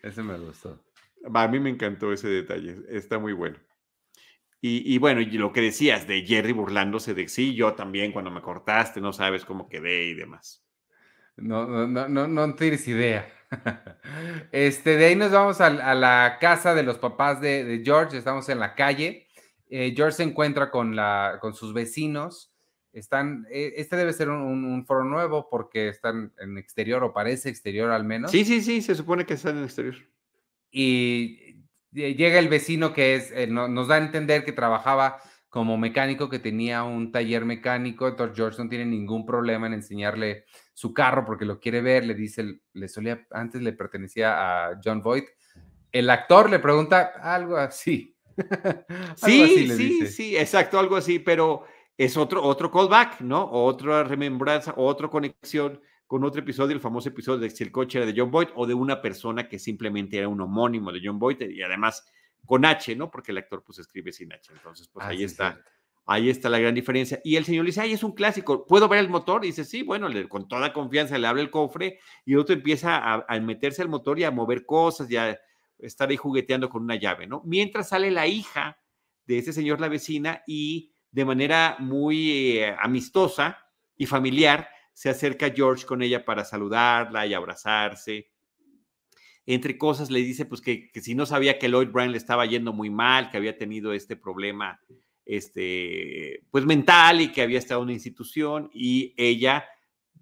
[0.02, 0.84] ese me gustó.
[1.32, 3.58] A mí me encantó ese detalle, está muy bueno.
[4.60, 8.30] Y, y, bueno, y lo que decías de Jerry burlándose de sí, yo también cuando
[8.32, 10.67] me cortaste, no sabes cómo quedé y demás.
[11.40, 13.32] No, no, no, no, no tienes idea.
[14.52, 18.58] Este, de ahí nos vamos a, la casa de los papás de, George, estamos en
[18.58, 19.26] la calle.
[19.70, 22.52] Eh, George se encuentra con, la, con sus vecinos.
[22.92, 27.90] Están, eh, este debe ser un, foro nuevo porque están en exterior o parece exterior
[27.90, 28.30] al menos.
[28.30, 29.96] Sí, sí, sí, se supone que están en exterior.
[30.70, 36.28] Y llega el vecino que es, eh, nos da a entender que trabajaba como mecánico,
[36.28, 41.24] que tenía un taller mecánico, entonces George no tiene ningún problema en enseñarle su carro
[41.24, 45.26] porque lo quiere ver, le dice, le solía, antes le pertenecía a John Voight.
[45.90, 48.14] El actor le pregunta algo así.
[49.16, 51.64] sí, sí, sí, exacto, algo así, pero
[51.96, 53.50] es otro, otro callback, ¿no?
[53.50, 58.06] Otra remembranza, otra conexión con otro episodio, el famoso episodio de si el coche era
[58.06, 61.40] de John Boyd o de una persona que simplemente era un homónimo de John Boyd
[61.40, 62.06] y además
[62.48, 63.10] con H, ¿no?
[63.10, 64.50] Porque el actor pues escribe sin H.
[64.54, 65.62] Entonces, pues ahí está.
[66.06, 67.20] Ahí está la gran diferencia.
[67.22, 69.44] Y el señor le dice, ay, es un clásico, ¿puedo ver el motor?
[69.44, 73.40] Y dice, sí, bueno, con toda confianza le abre el cofre y otro empieza a,
[73.40, 75.38] meterse al motor y a mover cosas y a
[75.76, 77.42] estar ahí jugueteando con una llave, ¿no?
[77.44, 78.78] Mientras sale la hija
[79.26, 83.58] de ese señor, la vecina, y de manera muy eh, amistosa
[83.94, 88.30] y familiar se acerca George con ella para saludarla y abrazarse.
[89.50, 92.44] Entre cosas le dice, pues que, que si no sabía que Lloyd Brown le estaba
[92.44, 94.78] yendo muy mal, que había tenido este problema
[95.24, 99.64] este, pues mental y que había estado en una institución y ella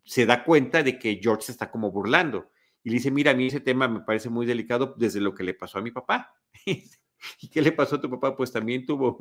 [0.04, 2.52] se da cuenta de que George se está como burlando
[2.84, 5.42] y le dice, mira, a mí ese tema me parece muy delicado desde lo que
[5.42, 6.32] le pasó a mi papá.
[7.40, 8.36] ¿Y qué le pasó a tu papá?
[8.36, 9.18] Pues también tuvo,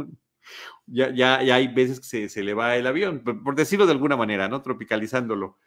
[0.85, 3.93] ya, ya, ya, hay veces que se, se, le va el avión, por, decirlo de
[3.93, 4.61] alguna manera, ¿no?
[4.61, 5.57] Tropicalizándolo.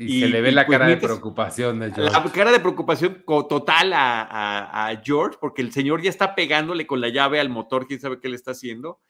[0.00, 2.12] Y, se le ve la pues cara de preocupación de George.
[2.12, 6.86] La cara de preocupación total a, a, a, George, porque el señor ya está pegándole
[6.86, 9.00] con la llave al motor, quién sabe qué le está haciendo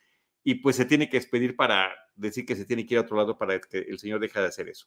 [0.49, 3.19] y pues se tiene que expedir para decir que se tiene que ir a otro
[3.19, 4.87] lado para que el señor deje de hacer eso.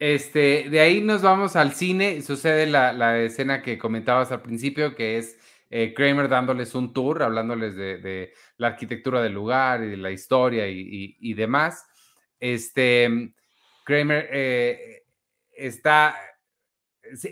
[0.00, 5.18] Este, de ahí nos vamos al cine, sucede la, escena que comentabas al principio, que
[5.18, 5.38] es
[5.70, 10.66] eh, Kramer dándoles un tour, hablándoles de, la arquitectura del lugar y de la historia
[10.68, 11.86] y, demás.
[12.40, 13.32] Este,
[13.88, 15.02] Kramer eh,
[15.50, 16.14] está,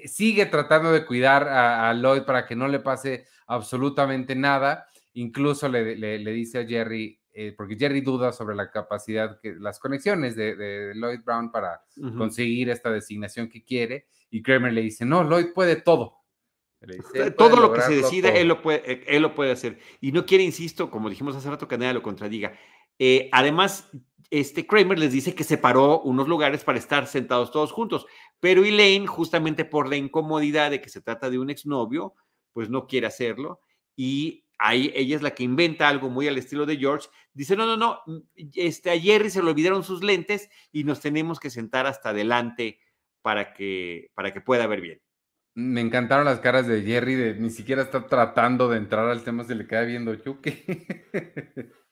[0.06, 5.96] sigue tratando de cuidar a Lloyd para que no le pase absolutamente nada Incluso le,
[5.96, 10.92] le, dice a Jerry, eh, porque Jerry duda sobre la capacidad, que, las conexiones de,
[10.94, 11.80] Lloyd Brown para
[12.18, 16.18] conseguir esta designación que quiere, y Kramer le dice, no, Lloyd puede todo.
[17.38, 19.78] todo lo que se decida, él lo, puede, eh, él lo puede hacer.
[20.02, 22.52] Y no quiere, insisto, como dijimos hace rato, que nadie lo contradiga.
[22.98, 23.90] Eh, además,
[24.30, 28.06] este Kramer les dice que separó unos lugares para estar sentados todos juntos,
[28.40, 32.14] pero Elaine, justamente por la incomodidad de que se trata de un exnovio,
[32.52, 33.60] pues no quiere hacerlo
[33.94, 37.08] y ahí ella es la que inventa algo muy al estilo de George.
[37.32, 38.18] Dice, no, no, no, mm,
[38.54, 42.80] este, a Jerry se le olvidaron sus lentes y nos tenemos que sentar hasta adelante
[43.22, 45.02] para que, para que pueda ver bien.
[45.54, 49.42] Me encantaron las caras de Jerry, de ni siquiera está tratando de entrar al tema,
[49.44, 51.72] se le queda viendo Chuque.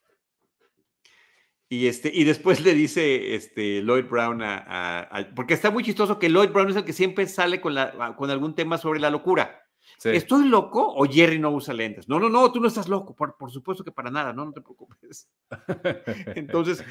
[1.74, 6.28] Y, este, y después le dice este, Lloyd Brown a, Porque está muy chistoso que
[6.28, 9.60] Lloyd Brown es el que siempre sale con, la, con algún tema sobre la locura.
[10.04, 12.08] ¿Estoy loco o Jerry no usa lentes?
[12.08, 14.52] No, no, no, tú no estás loco, por, por supuesto que para nada, no, no
[14.52, 15.28] te preocupes.
[16.36, 16.84] Entonces,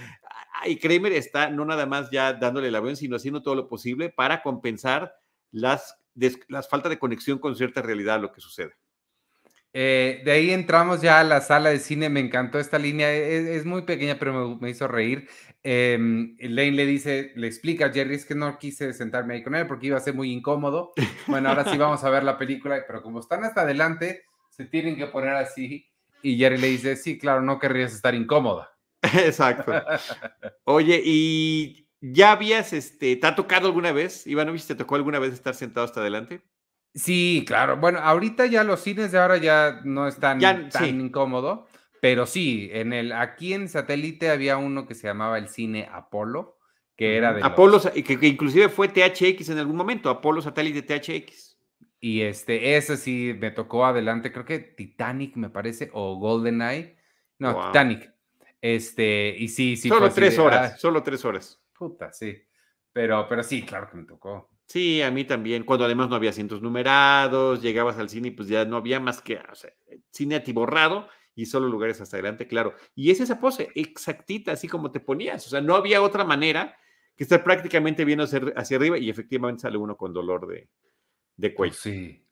[0.66, 4.10] y Kramer está no nada más ya dándole el avión, sino haciendo todo lo posible
[4.10, 5.16] para compensar
[5.52, 5.96] las,
[6.50, 8.74] las falta de conexión con cierta realidad lo que sucede.
[9.76, 13.56] Eh, de ahí entramos ya a la sala de cine, me encantó esta línea, e,
[13.56, 15.28] es, muy pequeña pero me, hizo reír.
[15.64, 15.98] Eh,
[16.40, 19.66] Lane le dice, le explica a Jerry, es que no quise sentarme ahí con él
[19.66, 20.94] porque iba a ser muy incómodo.
[21.26, 24.96] Bueno, ahora sí vamos a ver la película, pero como están hasta adelante, se tienen
[24.96, 25.90] que poner así.
[26.22, 28.72] Y Jerry le dice, sí, claro, no querrías estar incómoda.
[29.02, 29.74] Exacto.
[30.66, 35.34] Oye, ¿y ya habías, este, te ha tocado alguna vez, Ivanovich, te tocó alguna vez
[35.34, 36.42] estar sentado hasta adelante?
[36.94, 37.78] Sí, claro.
[37.78, 41.68] Bueno, ahorita ya los cines de ahora ya no están tan incómodo,
[42.02, 46.58] pero sí, en el, aquí en satélite había uno que se llamaba el cine Apolo,
[46.96, 51.58] que era de Apolo, que, que, inclusive fue THX en algún momento, Apolo satélite THX.
[52.00, 56.98] Y este, ese sí me tocó adelante, creo que Titanic me parece, o GoldenEye.
[57.40, 58.14] No, Titanic.
[58.62, 59.90] Este, y sí, sí.
[59.90, 61.62] Solo tres horas, solo tres horas.
[61.78, 62.44] Puta, sí.
[62.92, 64.53] Pero, pero sí, claro que me tocó.
[64.66, 68.48] Sí, a mí también, cuando además no había asientos numerados, llegabas al cine y pues
[68.48, 69.72] ya no había más que o sea,
[70.10, 72.74] cine atiborrado y solo lugares hasta adelante, claro.
[72.96, 76.78] Y es esa pose exactita, así como te ponías, o sea, no había otra manera
[77.16, 80.70] que estar prácticamente viendo hacia, arriba y efectivamente sale uno con dolor de,
[81.38, 81.76] de cuello.
[81.76, 82.26] Sí.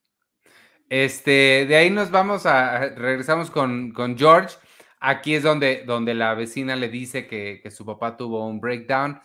[0.89, 4.57] Este, de ahí nos vamos a, regresamos con, con George.
[4.99, 9.19] Aquí es donde, donde la vecina le dice que, que su papá tuvo un breakdown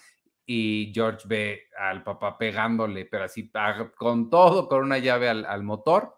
[0.47, 3.51] y George ve al papá pegándole, pero así
[3.97, 6.17] con todo, con una llave al, motor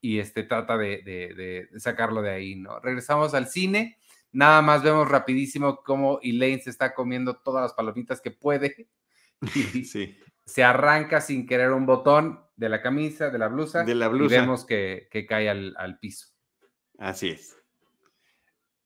[0.00, 2.80] y este trata de, sacarlo de ahí, ¿no?
[2.80, 3.98] Regresamos al cine,
[4.32, 8.88] nada más vemos rapidísimo cómo Elaine se está comiendo todas las palomitas que puede
[9.54, 10.18] y sí.
[10.44, 14.34] se arranca sin querer un botón de la camisa, de la blusa, de la blusa.
[14.34, 16.26] y vemos que, cae al, al, piso.
[16.98, 17.56] Así es.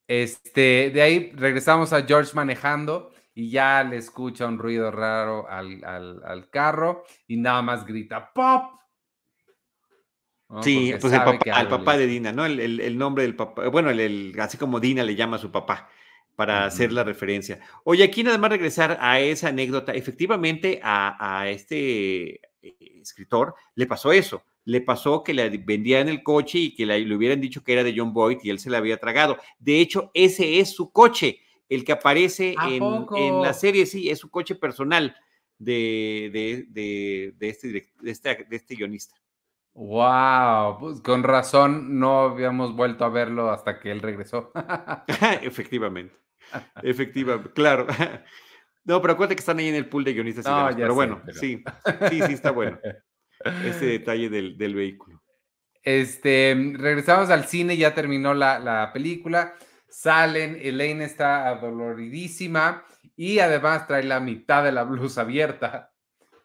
[0.07, 6.49] Este, de ahí regresamos a George manejando y ya le escucha un ruido raro al,
[6.51, 8.81] carro y nada más grita ¡Pop!
[10.63, 12.47] Sí, pues el papá, al papá de Dina, ¿no?
[12.47, 15.89] El, nombre del papá, bueno, el, así como Dina le llama a su papá
[16.37, 17.61] para hacer la referencia.
[17.83, 19.93] Oye, aquí nada más regresar a esa anécdota.
[19.93, 24.45] Efectivamente, a, este eh, escritor le pasó eso.
[24.65, 27.83] Le pasó que le vendían el coche y que le, le, hubieran dicho que era
[27.83, 29.39] de John Boyd y él se le había tragado.
[29.59, 34.31] De hecho, ese es su coche el que aparece en, la serie, sí, es su
[34.31, 35.17] coche personal
[35.59, 39.17] de, de, este, de, este, de este guionista.
[39.75, 44.53] Wow, pues con razón no habíamos vuelto a verlo hasta que él regresó.
[45.43, 46.17] efectivamente,
[46.83, 47.87] efectivamente, claro.
[48.87, 50.45] No, pero acuérdate que están ahí en el pool de guionistas.
[50.77, 51.65] pero bueno, sí,
[52.11, 52.79] sí, sí está bueno.
[53.65, 55.23] Ese detalle del, vehículo.
[55.83, 59.55] Este, regresamos al cine, ya terminó la, la película
[59.95, 62.85] salen, Elaine está adoloridísima
[63.17, 65.93] y además trae la mitad de la blusa abierta.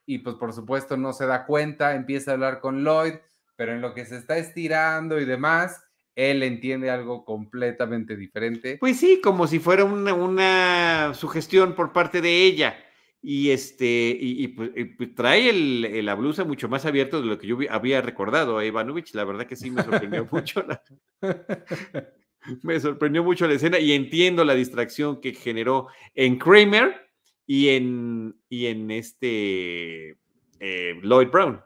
[0.06, 3.16] Y pues por supuesto no se da cuenta, empieza a hablar con Lloyd,
[3.56, 5.84] pero en lo que se está estirando y demás,
[6.16, 8.78] él entiende algo completamente diferente.
[8.80, 12.78] Pues sí, como si fuera una, sugestión por parte de ella.
[13.22, 17.58] Y este, y, pues, pues, trae la blusa mucho más abierta de lo que yo
[17.70, 19.14] había recordado a Ivanovich.
[19.14, 20.64] La verdad que sí me sorprendió mucho.
[22.64, 27.10] me sorprendió mucho la escena y entiendo la distracción que generó en Kramer
[27.46, 30.18] y en, y en este
[30.60, 31.62] eh, Lloyd Brown.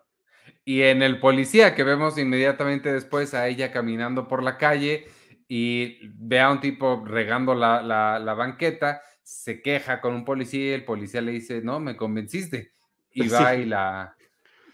[0.66, 5.06] Y en el policía, que vemos inmediatamente después a ella caminando por la calle
[5.50, 10.74] y ve a un tipo regando la, la, banqueta, se queja con un policía y
[10.74, 12.72] el policía le dice, no, me convenciste.
[13.12, 14.16] Y va y la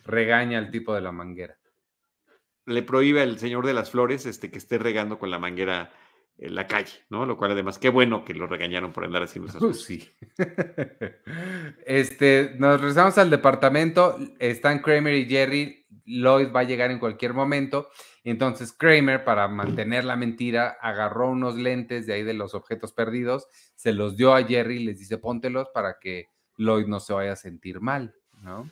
[0.05, 1.58] regaña al tipo de la manguera
[2.69, 5.91] le prohíbe al señor de las flores este, que esté regando con la manguera
[6.37, 7.25] en la calle, ¿no?
[7.25, 9.83] Lo cual además, qué bueno que lo regañaron por andar haciendo esas cosas.
[9.83, 10.09] Sí.
[11.85, 17.33] este, nos regresamos al departamento, están Kramer y Jerry, Lloyd va a llegar en cualquier
[17.33, 17.89] momento,
[18.23, 23.47] entonces Kramer, para mantener la mentira, agarró unos lentes de ahí de los objetos perdidos,
[23.75, 27.33] se los dio a Jerry y les dice, póntelos para que Lloyd no se vaya
[27.33, 28.69] a sentir mal, ¿no?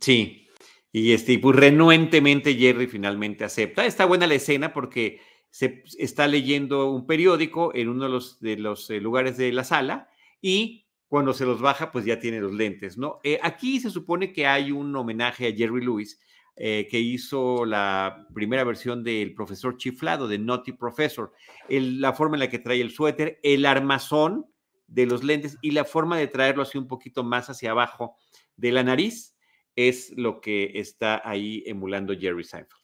[0.00, 0.48] Sí,
[0.92, 3.86] y este, pues renuentemente Jerry finalmente acepta.
[3.86, 9.00] Está buena la escena porque se está leyendo un periódico en uno de los, eh,
[9.00, 10.08] lugares de la sala
[10.42, 13.20] y cuando se los baja, pues ya tiene los lentes, ¿no?
[13.22, 16.18] Eh, aquí se supone que hay un homenaje a Jerry Lewis,
[16.56, 21.32] eh, que hizo la primera versión del profesor chiflado, de Naughty Professor.
[21.68, 24.46] la forma en la que trae el suéter, el armazón
[24.86, 28.16] de los lentes y la forma de traerlo así un poquito más hacia abajo
[28.56, 29.32] de la nariz
[29.76, 32.82] es lo que está ahí emulando Jerry Seinfeld.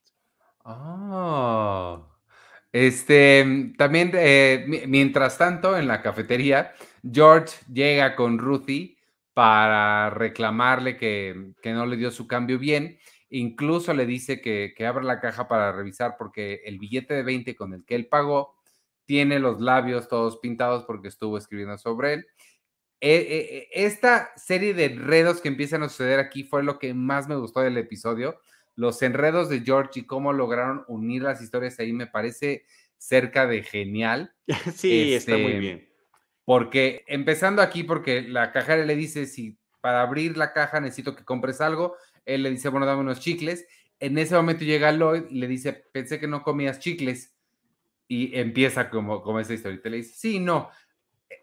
[0.65, 2.07] Ah.
[2.73, 6.73] Este, también, eh, mientras tanto, en la cafetería,
[7.03, 8.99] George llega con Ruthie
[9.33, 12.99] para reclamarle que, no le dio su cambio bien.
[13.31, 17.57] Incluso le dice que, que abra la caja para revisar porque el billete de 20
[17.57, 18.55] con el que él pagó
[19.07, 22.27] tiene los labios todos pintados porque estuvo escribiendo sobre él.
[23.01, 26.95] Eh, eh, eh, esta serie de enredos que empiezan a suceder aquí fue lo que
[26.95, 28.41] más me gustó del episodio.
[28.75, 32.65] Los enredos de George y cómo lograron unir las historias ahí me parece
[32.97, 34.35] cerca de genial.
[34.75, 35.89] Sí, está muy este, bien.
[36.45, 41.25] Porque empezando aquí, porque la cajera le dice, si para abrir la caja necesito que
[41.25, 43.67] compres algo, él le dice, bueno, dame unos chicles.
[44.01, 47.35] En ese momento llega Lloyd y le dice, pensé que no comías chicles.
[48.09, 49.81] Y empieza como, como esa historia.
[49.85, 50.71] Y le dice, sí, no.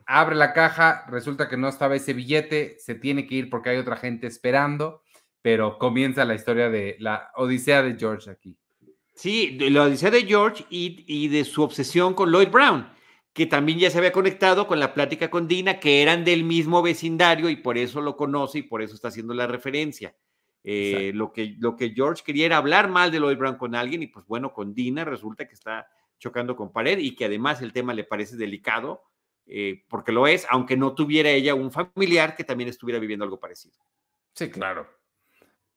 [0.05, 3.77] Abre la caja, resulta que no estaba ese billete, se tiene que ir porque hay
[3.77, 5.03] otra gente esperando,
[5.41, 8.57] pero comienza la historia de la Odisea de George aquí.
[9.13, 12.95] Sí, la Odisea de George y, y de su obsesión con Lloyd Brown
[13.35, 16.81] que también ya se había conectado con la plática con Dina, que eran del mismo
[16.81, 20.15] vecindario y por eso lo conoce y por eso está haciendo la referencia.
[20.63, 24.03] Eh, lo, que, lo que George quería era hablar mal de Lloyd Brown con alguien
[24.03, 25.85] y pues bueno, con Dina resulta que está
[26.17, 29.03] chocando con pared y que además el tema le parece delicado,
[29.47, 33.39] eh, porque lo es, aunque no tuviera ella un familiar que también estuviera viviendo algo
[33.39, 33.75] parecido.
[34.33, 34.87] Sí, claro.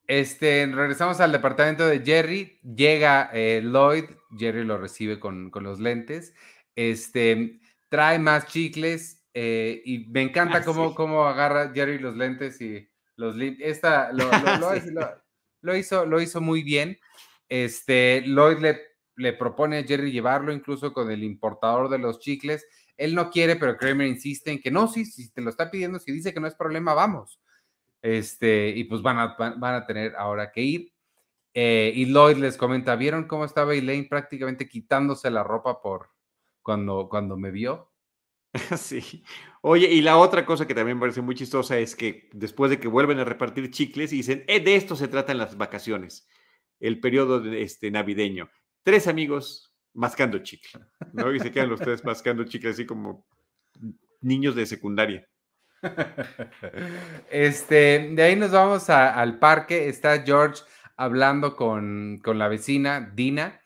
[0.07, 4.05] Este, regresamos al departamento de Jerry, llega eh, Lloyd,
[4.39, 6.35] Jerry lo recibe con, con los lentes
[6.79, 12.61] este, trae más chicles eh, y me encanta ah, cómo, cómo, agarra Jerry los lentes
[12.61, 14.31] y los esta lo,
[15.61, 16.97] lo, hizo, lo hizo muy bien.
[17.49, 18.81] Este, Lloyd le,
[19.17, 22.65] le propone a Jerry llevarlo incluso con el importador de los chicles.
[22.99, 25.99] Él no quiere, pero Kramer insiste en que no, sí, si te lo está pidiendo,
[25.99, 27.41] si dice que no es problema, vamos.
[28.03, 30.93] Este, y pues van a, van a tener ahora que ir.
[31.55, 36.11] Eh, y Lloyd les comenta, ¿vieron cómo estaba Elaine prácticamente quitándose la ropa por,
[36.69, 37.91] cuando, cuando me vio.
[38.77, 39.25] Sí.
[39.63, 42.79] Oye, y la otra cosa que también me parece muy chistosa es que después de
[42.79, 46.29] que vuelven a repartir chicles, dicen, eh, de esto se tratan las vacaciones,
[46.79, 48.51] el periodo este, navideño.
[48.83, 49.68] Tres amigos
[49.99, 50.81] mascando chicle,
[51.13, 51.33] ¿no?
[51.35, 53.27] Y se quedan los tres mascando chicle así como
[54.21, 55.29] niños de secundaria.
[57.31, 59.89] Este, de ahí nos vamos al parque.
[59.89, 60.63] Está George
[60.97, 63.61] hablando con, con la vecina, Dina,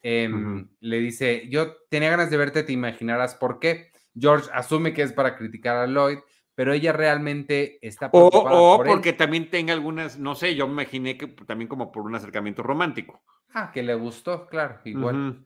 [0.00, 3.90] Em, le dice, yo tenía ganas de verte, te imaginarás por qué.
[4.18, 6.18] George asume que es para criticar a Lloyd,
[6.54, 11.16] pero ella realmente está preocupada o, porque también tenga algunas, no sé, yo me imaginé
[11.16, 13.22] que también como por un acercamiento romántico.
[13.52, 15.44] Ah, que le gustó, claro, igual.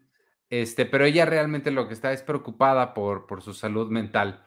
[0.53, 4.45] Este, pero ella realmente lo que está es preocupada por, por su salud mental.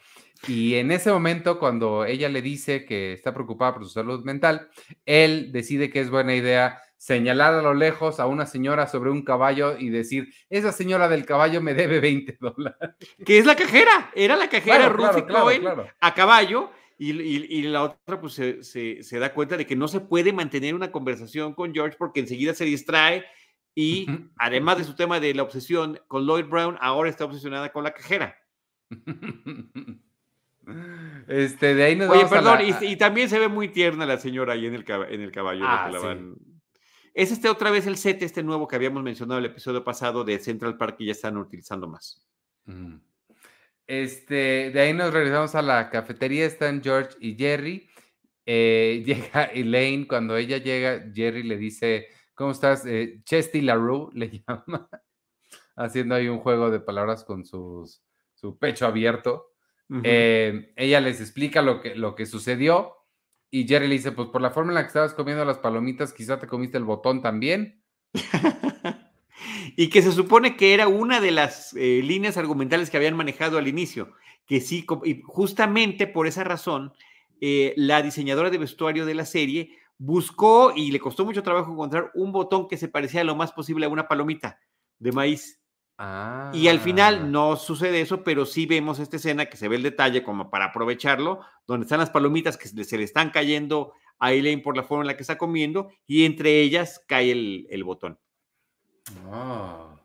[0.48, 4.70] Y en ese momento, cuando ella le dice que está preocupada por su salud mental,
[5.08, 9.24] él decide que es buena idea señalar a lo lejos a una señora sobre un
[9.24, 12.78] caballo y decir, esa señora del caballo me debe 20 dólares.
[13.26, 14.94] Que es la cajera, era la cajera
[15.26, 16.70] claro, a caballo.
[17.00, 21.56] Y, la otra pues se, da cuenta de que no se puede mantener una conversación
[21.56, 23.26] con George porque enseguida se distrae
[23.76, 24.08] y
[24.38, 27.94] además de su tema de la obsesión con Lloyd Brown, ahora está obsesionada con la
[27.94, 28.38] cajera.
[31.28, 34.66] Este, de ahí nos Oye, perdón, y, también se ve muy tierna la señora ahí
[34.66, 35.64] en el, en el caballo.
[35.64, 35.92] Ah,
[37.14, 40.38] es este otra vez el set, este nuevo que habíamos mencionado el episodio pasado de
[40.40, 42.28] Central Park y ya están utilizando más.
[42.66, 42.96] Mm.
[43.88, 47.88] Este, de ahí nos regresamos a la cafetería, están George y Jerry.
[48.46, 52.86] Eh, llega Elaine, cuando ella llega, Jerry le dice, ¿cómo estás?
[52.86, 54.90] Eh, Chesty LaRue le llama,
[55.76, 58.02] haciendo ahí un juego de palabras con sus,
[58.36, 59.52] su pecho abierto.
[60.04, 62.96] Eh, ella les explica lo que, lo que sucedió
[63.52, 66.12] y Jerry le dice, pues por la forma en la que estabas comiendo las palomitas,
[66.12, 67.84] quizá te comiste el botón también.
[69.78, 73.60] y que se supone que era una de las eh, líneas argumentales que habían manejado
[73.60, 74.14] al inicio,
[74.48, 76.94] que sí, y justamente por esa razón,
[77.40, 82.32] la diseñadora de vestuario de la serie buscó y le costó mucho trabajo encontrar un
[82.32, 84.60] botón que se parecía lo más posible a una palomita
[85.00, 85.62] de maíz.
[86.54, 87.26] Y al final ah.
[87.26, 90.66] no sucede eso, pero sí vemos esta escena que se ve el detalle como para
[90.66, 95.04] aprovecharlo, donde están las palomitas que se le están cayendo a Elaine por la forma
[95.04, 98.20] en la que está comiendo y entre ellas cae el, botón.
[99.32, 99.96] Ah.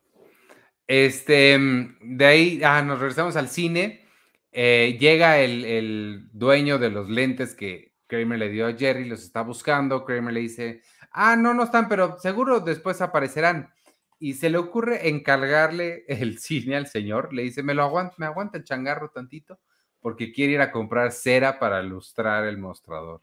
[0.87, 4.07] Este, mm, de ahí ah, nos regresamos al cine.
[4.53, 9.23] Eh, llega el, el, dueño de los lentes que Kramer le dio a Jerry, los
[9.23, 10.05] está buscando.
[10.05, 13.73] Kramer le dice, ah, no, no están, pero seguro después aparecerán
[14.19, 17.33] y se le ocurre encargarle el cine al señor.
[17.33, 19.61] Le dice, me lo aguanta, me aguanta el changarro tantito,
[20.01, 23.23] porque quiere ir a comprar cera para ilustrar el mostrador.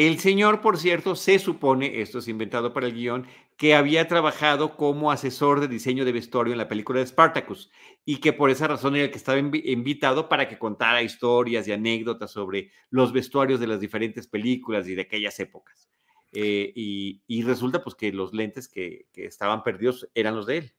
[0.00, 3.26] El señor, por cierto, se supone, esto es inventado para el guion,
[3.58, 7.70] que había trabajado como asesor de diseño de vestuario en la película de Spartacus
[8.06, 11.72] y que por esa razón era el que estaba invitado para que contara historias y
[11.72, 15.90] anécdotas sobre los vestuarios de las diferentes películas y de aquellas épocas.
[16.32, 20.72] Eh, y, resulta pues que los lentes que, estaban perdidos eran los de él.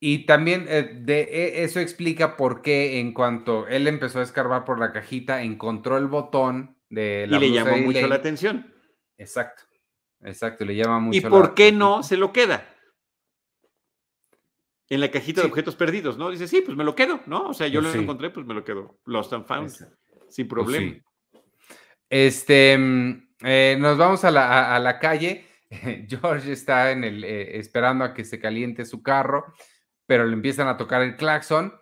[0.00, 4.80] Y también eh, e, eso explica por qué en cuanto él empezó a escarbar por
[4.80, 7.38] la cajita, encontró el botón de la...
[7.38, 8.72] Y le llamó mucho la atención.
[9.16, 9.64] Exacto,
[10.22, 12.68] exacto, le llama mucho ¿Y por qué no se lo queda?
[14.88, 16.30] En la cajita de objetos perdidos, ¿no?
[16.30, 17.48] Dice, sí, pues me lo quedo, ¿no?
[17.48, 19.00] O sea, yo lo encontré, pues me lo quedo.
[19.06, 19.70] Lost and found,
[20.28, 20.96] sin pues problema.
[22.10, 25.46] Este, mm, eh, nos vamos a la, calle.
[26.08, 29.54] George está en el, eh, esperando a que se caliente su carro,
[30.04, 31.72] pero le empiezan a tocar el claxon.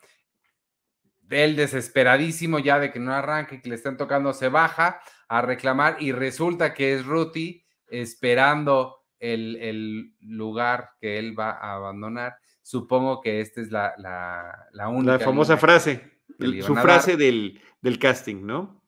[1.30, 5.96] Él desesperadísimo ya de que no arranque, que le están tocando, se baja a reclamar
[6.00, 12.36] y resulta que es Ruthie esperando el, lugar que él va a abandonar.
[12.62, 15.12] Supongo que esta es la, la, la única.
[15.12, 16.20] La famosa frase,
[16.62, 18.80] su frase del, del, casting, ¿no?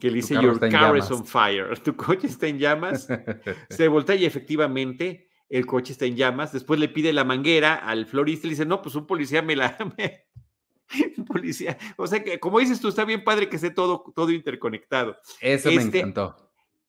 [0.00, 1.78] que dice Your car is on fire.
[1.84, 3.08] Tu coche está en llamas.
[3.70, 6.52] se voltea y efectivamente el coche está en llamas.
[6.52, 9.56] Después le pide la manguera al florista y le dice, no, pues un policía me
[9.56, 9.76] la...
[11.26, 11.78] policía.
[11.96, 15.16] O sea que, como dices tú, está bien padre que esté todo, todo interconectado.
[15.40, 16.36] Eso me este, encantó.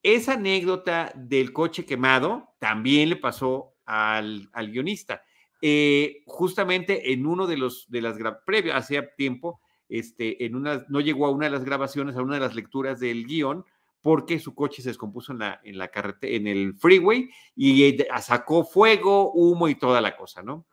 [0.01, 5.23] Esa anécdota del coche quemado también le pasó al, guionista.
[5.61, 11.01] Eh, justamente en uno de los de las previos, hace tiempo, este, en una, no
[11.01, 13.65] llegó a una de las grabaciones, a una de las lecturas del guion,
[14.01, 18.07] porque su coche se descompuso en la, en la carretera, en el freeway, y eh,
[18.21, 20.65] sacó fuego, humo y toda la cosa, ¿no?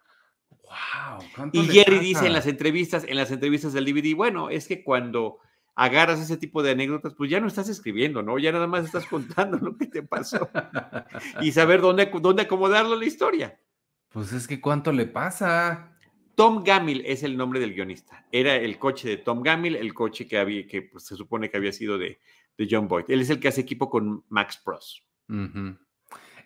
[0.66, 4.82] Wow, y Jerry dice en las entrevistas, en las entrevistas del DVD, bueno, es que
[4.82, 5.38] cuando
[5.76, 8.38] agarras ese tipo de anécdotas, pues ya no estás escribiendo, ¿no?
[8.38, 10.48] Ya nada más estás contando lo que te pasó
[11.40, 13.60] y saber dónde, dónde acomodarlo en la historia.
[14.08, 15.92] Pues es que cuánto le pasa.
[16.34, 18.26] Tom Gamil es el nombre del guionista.
[18.30, 21.56] Era el coche de Tom Gamil, el coche que, había, que pues, se supone que
[21.56, 22.20] había sido de,
[22.58, 23.06] de, John Boyd.
[23.08, 25.02] Él es el que hace equipo con Max Pross.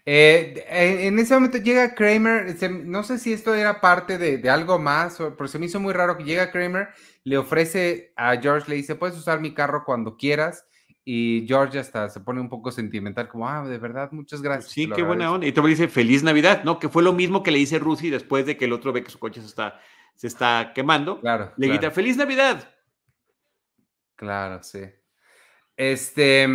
[0.06, 0.64] Eh,
[1.06, 5.48] en ese momento llega Kramer, no sé si esto era parte de, algo más, pero
[5.48, 6.88] se me hizo muy raro que llega Kramer,
[7.24, 10.64] le ofrece a George, le dice, puedes usar mi carro cuando quieras,
[11.04, 14.72] y George hasta se pone un poco sentimental, como, ah, de verdad, muchas gracias.
[14.72, 15.46] Sí, qué buena onda.
[15.46, 16.78] Y te dice, feliz Navidad, ¿no?
[16.78, 19.10] Que fue lo mismo que le dice Rusi después de que el otro ve que
[19.10, 19.80] su coche se está,
[20.14, 21.20] se está quemando.
[21.20, 21.52] Claro.
[21.56, 22.68] Le grita, feliz Navidad.
[24.14, 24.80] Claro, sí.
[25.76, 26.46] Este,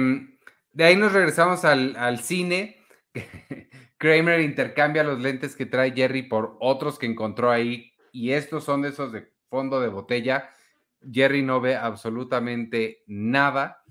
[0.72, 2.85] de ahí nos regresamos al, al cine
[3.98, 8.82] Kramer intercambia los lentes que trae Jerry por otros que encontró ahí y estos son
[8.82, 10.50] de esos de fondo de botella.
[11.12, 13.84] Jerry no ve absolutamente nada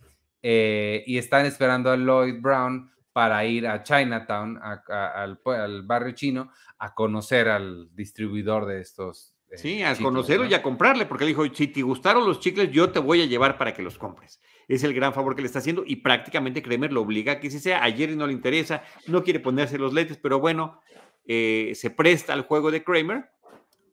[0.43, 5.41] eh, y están esperando a Lloyd Brown para ir a Chinatown, al,
[5.85, 9.37] barrio chino, a conocer al distribuidor de estos.
[9.51, 12.73] Eh, sí, a conocerlo y a comprarle, porque le dijo, si te gustaron los chicles,
[12.73, 15.47] yo te voy a llevar para que los compres es el gran favor que le
[15.47, 17.85] está haciendo y prácticamente Kramer lo obliga a que si sea.
[17.85, 20.81] A Jerry no le interesa, no quiere ponerse los lentes, pero bueno,
[21.27, 23.27] eh, se presta al juego de Kramer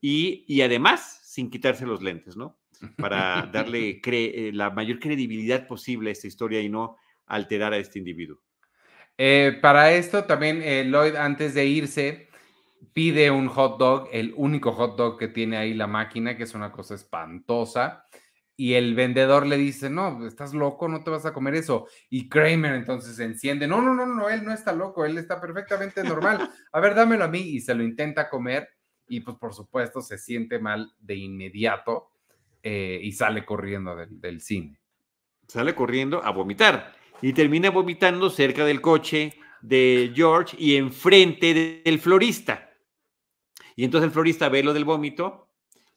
[0.02, 2.58] y, además sin quitarse los lentes, ¿no?
[2.98, 6.98] Para darle eh, la mayor credibilidad posible a esta historia y no
[7.28, 8.42] alterar a este individuo.
[9.18, 10.62] Eh, para esto también
[10.92, 12.30] Lloyd antes de irse
[12.94, 16.56] pide un hot dog, el único hot dog que tiene ahí la máquina, que es
[16.56, 18.06] una cosa espantosa
[18.62, 21.88] y el vendedor le dice, no, estás loco, no te vas a comer eso.
[22.12, 26.04] Y Kramer entonces enciende, no, no, no, no, él no está loco, él está perfectamente
[26.04, 26.48] normal.
[26.72, 27.40] A ver, dámelo a mí.
[27.40, 28.70] Y se lo intenta comer
[29.08, 32.12] y pues por supuesto se siente mal de inmediato
[32.62, 34.80] eh, y sale corriendo del, cine.
[35.48, 39.34] Sale corriendo a vomitar y termina vomitando cerca del coche
[39.64, 42.70] de George y enfrente del florista.
[43.76, 45.51] Y entonces el florista ve lo del vómito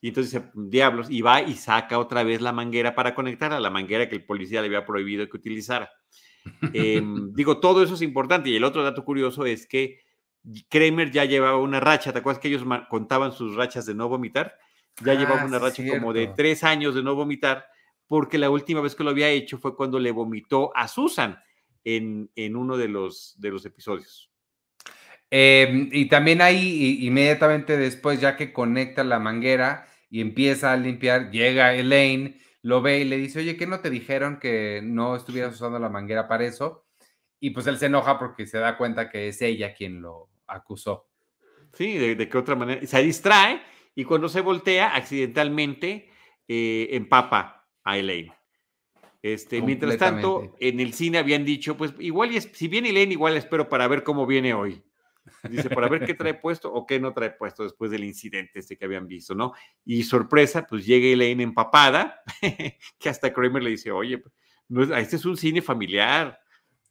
[0.05, 3.59] y entonces dice, diablos, y va y saca otra vez la manguera para conectar a
[3.59, 5.89] la manguera que el policía le había prohibido que utilizara.
[6.73, 8.51] Em, digo, todo eso es importante.
[8.51, 10.01] Y el otro dato curioso es que
[10.69, 12.13] Kramer ya llevaba una racha.
[12.13, 14.59] ¿Te acuerdas que ellos contaban sus rachas de no vomitar?
[15.03, 17.65] Ya ah, llevaba una racha como de tres años de no vomitar,
[18.05, 21.39] porque la última vez que lo había hecho fue cuando le vomitó a Susan
[21.83, 24.29] en, en uno de los, de los episodios.
[25.31, 31.31] Em, y también ahí, inmediatamente después, ya que conecta la manguera, y empieza a limpiar,
[31.31, 35.53] llega Elaine, lo ve y le dice, oye, ¿qué no te dijeron que no estuvieras
[35.53, 36.85] usando la manguera para eso?
[37.39, 41.09] Y pues él se enoja porque se da cuenta que es ella quien lo acusó.
[41.73, 42.85] Sí, de, qué otra manera.
[42.85, 43.61] Se distrae
[43.93, 46.09] y cuando se voltea, accidentalmente
[46.47, 48.33] eh, empapa a Elaine.
[49.21, 53.67] Este, mientras tanto, en el cine habían dicho, pues igual, si viene Elaine, igual espero
[53.67, 54.83] para ver cómo viene hoy.
[55.49, 58.77] Dice, para ver qué trae puesto o qué no trae puesto después del incidente este
[58.77, 59.53] que habían visto, ¿no?
[59.83, 62.21] Y sorpresa, pues llega Elaine empapada,
[62.99, 64.23] que hasta Kramer le dice, oye,
[64.67, 66.39] no este es un cine familiar,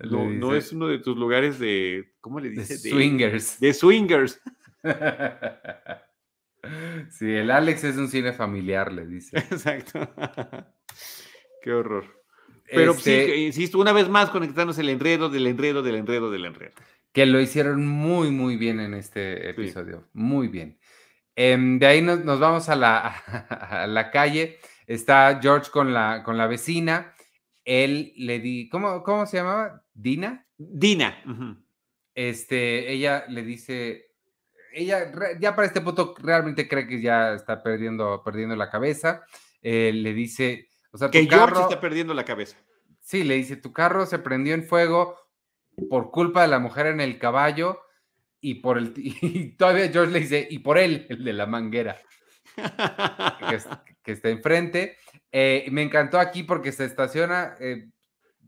[0.00, 2.74] no, no, es uno de tus lugares de, ¿cómo le dice?
[2.74, 3.60] De swingers.
[3.60, 4.40] De, swingers.
[7.10, 9.36] Sí, el Alex es un cine familiar, le dice.
[9.36, 10.08] Exacto.
[11.60, 12.24] Qué horror.
[12.70, 16.46] Pero sí, este insisto, una vez más conectarnos el enredo del enredo del enredo del
[16.46, 16.72] enredo
[17.14, 20.80] que lo hicieron muy, muy bien en este episodio, muy bien.
[21.36, 24.58] Em, de ahí nos, vamos a la, la, calle,
[24.88, 27.14] está George con la, con la vecina,
[27.64, 29.84] él le di, ¿cómo, cómo se llamaba?
[29.94, 30.44] ¿Dina?
[30.58, 31.22] Dina.
[32.16, 34.10] este, ella le dice,
[34.72, 39.24] ella ya para este punto realmente cree que ya está perdiendo, perdiendo la cabeza.
[39.62, 42.56] Eh, le dice, o sea, que George está perdiendo la cabeza.
[42.98, 45.23] Sí, le dice, tu carro se prendió en fuego
[45.88, 47.80] por culpa de la mujer en el caballo
[48.40, 52.00] y por el y todavía George le dice, y por él, el de la manguera,
[54.02, 54.98] que, está enfrente.
[55.32, 57.88] Eh, me encantó aquí porque se estaciona, eh,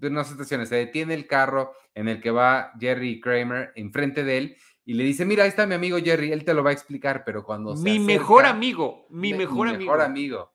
[0.01, 4.39] no se estaciona, se detiene el carro en el que va Jerry Kramer enfrente de
[4.39, 6.73] él y le dice, mira, ahí está mi amigo Jerry, él te lo va a
[6.73, 7.75] explicar, pero cuando...
[7.75, 9.81] mi mejor amigo, mi mejor amigo.
[9.81, 10.55] Mejor amigo.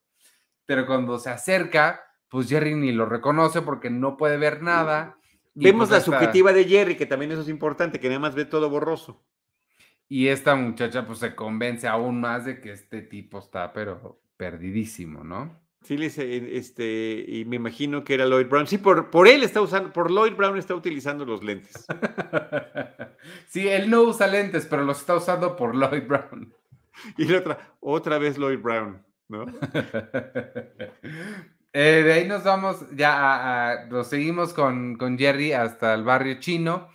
[0.66, 5.18] Pero cuando se acerca, pues Jerry ni lo reconoce porque no puede ver nada.
[5.54, 8.45] Vemos pues, la subjetiva de Jerry, que también eso es importante, que nada más ve
[8.45, 9.24] todo borroso.
[10.08, 15.24] Y esta muchacha pues se convence aún más de que este tipo está, pero perdidísimo,
[15.24, 15.62] ¿no?
[15.84, 18.68] Sí, este, y me imagino que era Lloyd Brown.
[18.68, 21.88] Sí, por, por él está usando, por Lloyd Brown está utilizando los lentes.
[23.47, 26.54] sí, él no usa lentes, pero los está usando por Lloyd Brown.
[27.18, 29.45] Y la otra, otra vez Lloyd Brown, ¿no?
[31.74, 36.90] Eh, de ahí nos vamos, ya a, seguimos con, con, Jerry hasta el barrio chino.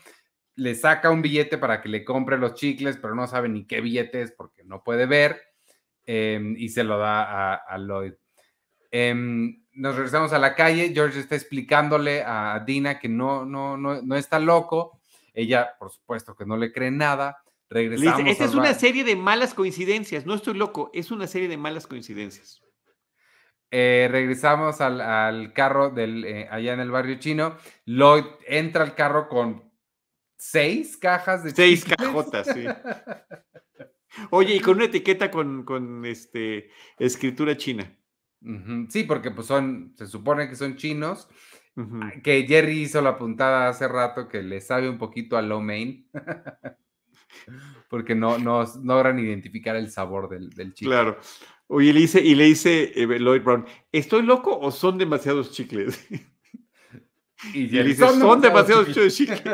[0.54, 3.80] Le saca un billete para que le compre los chicles, pero no sabe ni qué
[3.80, 5.40] billete es porque no puede ver.
[6.04, 8.14] Em, y se lo da a Lloyd.
[8.90, 10.92] Em, nos regresamos a la calle.
[10.94, 15.00] George está explicándole a Dina que no, no, no, no está loco.
[15.34, 17.42] Ella, por supuesto, que no le cree nada.
[17.68, 18.26] Regresamos.
[18.26, 20.24] Esta es una serie de malas coincidencias.
[20.24, 22.62] No estoy loco, es una serie de malas coincidencias.
[23.70, 27.56] Eh, regresamos al, carro del, eh, allá en el barrio chino.
[27.84, 29.70] Lloyd entra al carro con
[30.36, 32.64] seis cajas de Seis cajotas, sí.
[34.30, 37.92] Oye, y con una etiqueta con, con este, escritura china.
[38.88, 41.28] Sí, porque pues son, se supone que son chinos.
[42.22, 46.08] Que Jerry hizo la puntada hace rato que le sabe un poquito a Lo Mein.
[47.88, 50.94] porque no, no, logran identificar el sabor del, del chicle.
[50.94, 51.18] Claro.
[51.68, 56.06] Oye, le dice, y le dice eh, Lloyd Brown, ¿estoy loco o son demasiados chicles?
[57.52, 59.42] Y, le dice, son, demasiados, chicles.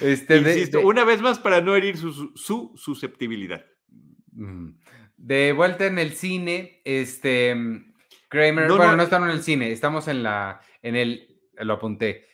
[0.00, 3.64] Este, Insisto, una vez más para no herir su, susceptibilidad.
[5.16, 7.54] De vuelta en el cine, este
[8.28, 9.02] Kramer, bueno, no.
[9.02, 12.26] estamos en el cine, estamos en la, en el, lo apunté,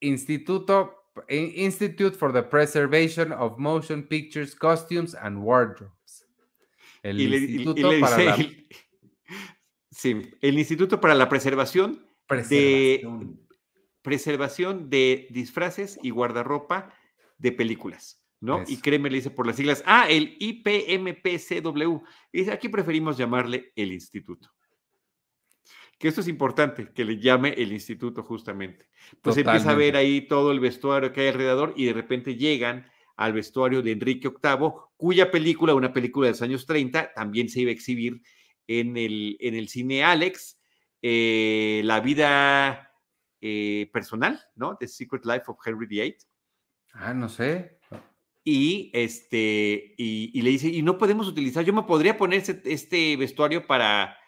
[0.00, 6.26] Instituto, Institute for the Preservation of Motion Pictures, Costumes and Wardrobes.
[7.02, 8.36] El Instituto para la...
[9.90, 12.04] Sí, el Instituto para la Preservación,
[12.48, 13.06] de
[14.02, 16.92] preservación de disfraces y guardarropa
[17.38, 18.20] de películas.
[18.40, 18.62] ¿no?
[18.66, 22.02] Y créeme, le dice por las siglas, ah, el IPMPCW.
[22.32, 24.50] Y dice, aquí preferimos llamarle el instituto.
[25.98, 28.88] Que esto es importante, que le llame el instituto justamente.
[29.22, 32.90] Pues empieza a ver ahí todo el vestuario que hay alrededor y de repente llegan
[33.16, 37.60] al vestuario de Enrique VIII, cuya película, una película de los años 30, también se
[37.60, 38.22] iba a exhibir
[38.66, 40.60] en el, en el cine Alex,
[41.00, 42.92] eh, la vida
[43.40, 44.76] eh, personal, ¿no?
[44.76, 46.16] The Secret Life of Henry VIII.
[46.94, 47.78] Ah, no sé
[48.44, 53.66] y, este, y, le dice, y no podemos utilizar, yo me podría poner este, vestuario
[53.66, 54.18] para,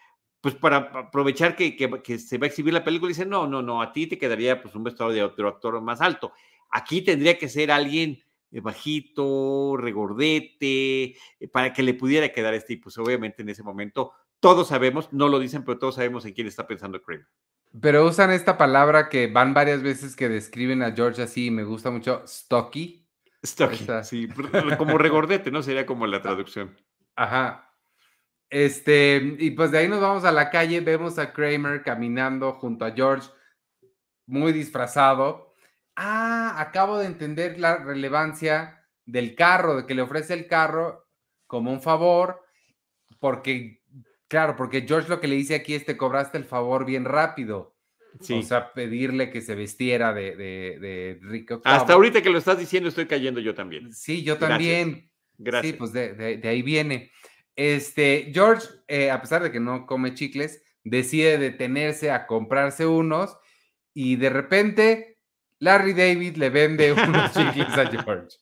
[0.40, 3.10] pues para aprovechar que, que, se va a exhibir la película.
[3.10, 5.80] Y dice, no, no, no, a ti te quedaría pues un vestuario de otro actor
[5.80, 6.32] más alto.
[6.70, 11.04] Aquí tendría que ser alguien eh, bajito, regordete,
[11.40, 12.74] eh, para que le pudiera quedar este.
[12.74, 16.34] Y pues obviamente en ese momento todos sabemos, no lo dicen, pero todos sabemos en
[16.34, 17.26] quién está pensando Kramer.
[17.80, 21.90] Pero usan esta palabra que van varias veces que describen a George así, me gusta
[21.90, 23.06] mucho, stocky
[24.02, 24.28] sí,
[24.76, 25.62] como regordete, ¿no?
[25.62, 26.76] Sería como la traducción.
[27.16, 27.65] Ajá.
[28.50, 32.84] Este, y pues de ahí nos vamos a la calle, vemos a Kramer caminando junto
[32.84, 33.28] a George,
[34.26, 35.54] muy disfrazado.
[35.96, 41.08] Ah, acabo de entender la relevancia del carro, de que le ofrece el carro
[41.46, 42.42] como un favor,
[43.18, 43.82] porque,
[44.28, 47.76] claro, porque George lo que le dice aquí es te cobraste el favor bien rápido.
[48.18, 51.60] O sea, pedirle que se vistiera de, de, Rico.
[51.64, 53.92] Hasta ahorita que lo estás diciendo, estoy cayendo yo también.
[53.92, 55.10] Sí, yo también.
[55.38, 55.72] Gracias.
[55.72, 57.10] Sí, pues de, ahí viene.
[57.56, 63.36] Este, George, eh, a pesar de que no come chicles, decide detenerse a comprarse unos
[63.94, 65.18] y de repente
[65.58, 68.36] Larry David le vende unos chicles a George.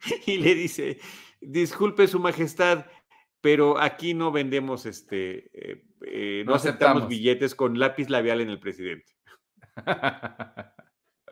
[0.26, 1.00] Y le dice,
[1.40, 2.84] disculpe su majestad,
[3.40, 7.08] pero aquí no vendemos este, eh, eh, no, aceptamos.
[7.08, 9.14] billetes con lápiz labial en el presidente.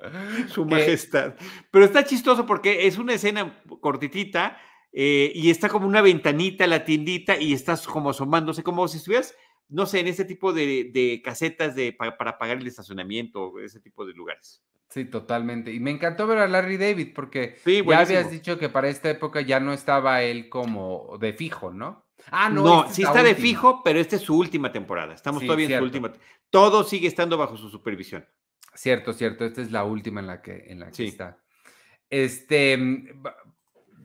[0.48, 1.34] Su majestad.
[1.70, 4.58] Pero está chistoso porque es una escena cortitita
[4.93, 9.34] eh, y está como una ventanita, la tiendita, y estás como asomándose, como si estuvieras,
[9.68, 14.12] no sé, en ese tipo de, casetas de, para, pagar el estacionamiento, ese tipo de
[14.12, 14.62] lugares.
[14.90, 15.72] Sí, totalmente.
[15.72, 19.40] Y me encantó ver a Larry David porque ya habías dicho que para esta época
[19.40, 22.05] ya no estaba él como de fijo, ¿no?
[22.30, 22.62] Ah, no.
[22.62, 25.14] No, sí está de fijo, pero esta es su última temporada.
[25.14, 26.12] Estamos todavía en su última.
[26.51, 28.26] Todo sigue estando bajo su supervisión.
[28.74, 29.47] Cierto, cierto.
[29.47, 31.38] Esta es la última en la que, en la que está.
[32.11, 33.22] Este, mm,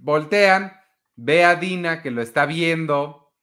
[0.08, 0.72] voltean,
[1.16, 3.34] ve a Dina que lo está viendo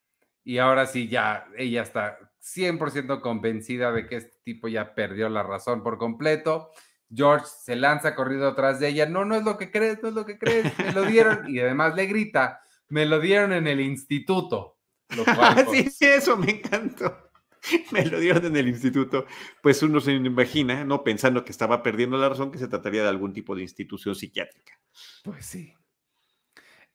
[0.43, 5.43] y ahora sí ya ella está 100% convencida de que este tipo ya perdió la
[5.43, 6.71] razón por completo
[7.13, 9.05] George se lanza corrido atrás de ella.
[9.05, 10.77] No, no es lo que crees, no es lo que crees.
[10.79, 11.47] Me lo dieron.
[11.47, 14.79] Y además le grita, me lo dieron en el instituto.
[15.71, 17.21] sí, sí, eso me encantó.
[17.91, 19.25] Me lo dieron en el instituto.
[19.63, 21.03] Pues uno se imagina, ¿no?
[21.03, 24.79] Pensando que estaba perdiendo la razón, que se trataría de algún tipo de institución psiquiátrica.
[25.23, 25.73] Pues sí.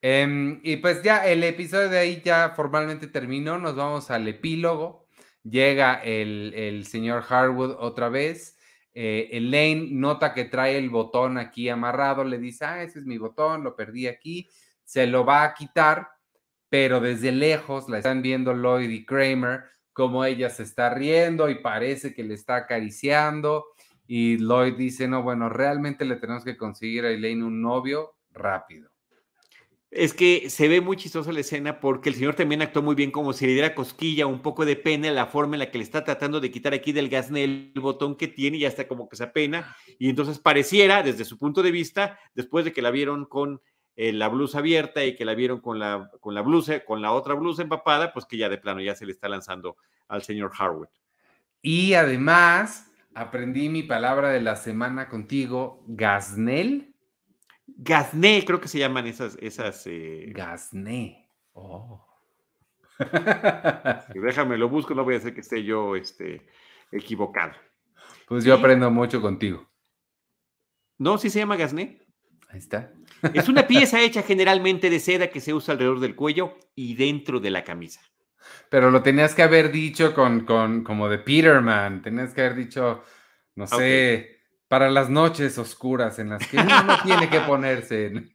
[0.02, 3.58] Em, y pues ya el episodio de ahí ya formalmente terminó.
[3.58, 5.06] Nos vamos al epílogo.
[5.42, 8.56] Llega el, el señor Harwood otra vez
[8.92, 13.18] eh, Elaine nota que trae el botón aquí amarrado, le dice, ah, ese es mi
[13.18, 14.48] botón, lo perdí aquí,
[14.84, 16.08] se lo va a quitar,
[16.68, 21.56] pero desde lejos la están viendo Lloyd y Kramer, como ella se está riendo y
[21.56, 23.66] parece que le está acariciando.
[24.06, 28.89] Y Lloyd dice, no, bueno, realmente le tenemos que conseguir a Elaine un novio rápido.
[29.90, 33.10] Es que se ve muy chistosa la escena porque el señor también actuó muy bien
[33.10, 35.84] como si le diera cosquilla, un poco de pena la forma en la que le
[35.84, 39.08] está tratando de quitar aquí del gasne el botón que tiene y ya está como
[39.08, 39.74] que se apena.
[39.98, 43.60] Y entonces pareciera, desde su punto de vista, después de que la vieron con
[43.96, 47.10] eh, la blusa abierta y que la vieron con la, con la blusa, con la
[47.10, 49.76] otra blusa empapada, pues que ya de plano ya se le está lanzando
[50.06, 50.88] al señor Harwood.
[51.62, 56.89] Y además, aprendí mi palabra de la semana contigo, gasnel
[57.82, 59.38] Gazné, creo que se llaman esas.
[59.40, 60.32] esas eh...
[61.54, 62.06] Oh.
[64.14, 66.46] déjame, lo busco, no voy a hacer que esté yo este,
[66.92, 67.54] equivocado.
[68.28, 69.66] Pues yo aprendo mucho contigo.
[70.98, 72.02] No, sí se llama Gazné.
[72.50, 72.92] Ahí está.
[73.32, 77.40] Es una pieza hecha generalmente de seda que se usa alrededor del cuello y dentro
[77.40, 78.02] de la camisa.
[78.68, 82.02] Pero lo tenías que haber dicho con, con como de Peterman.
[82.02, 83.02] Tenías que haber dicho,
[83.54, 84.39] no sé,
[84.70, 88.12] para las noches oscuras en las que uno no tiene que ponerse.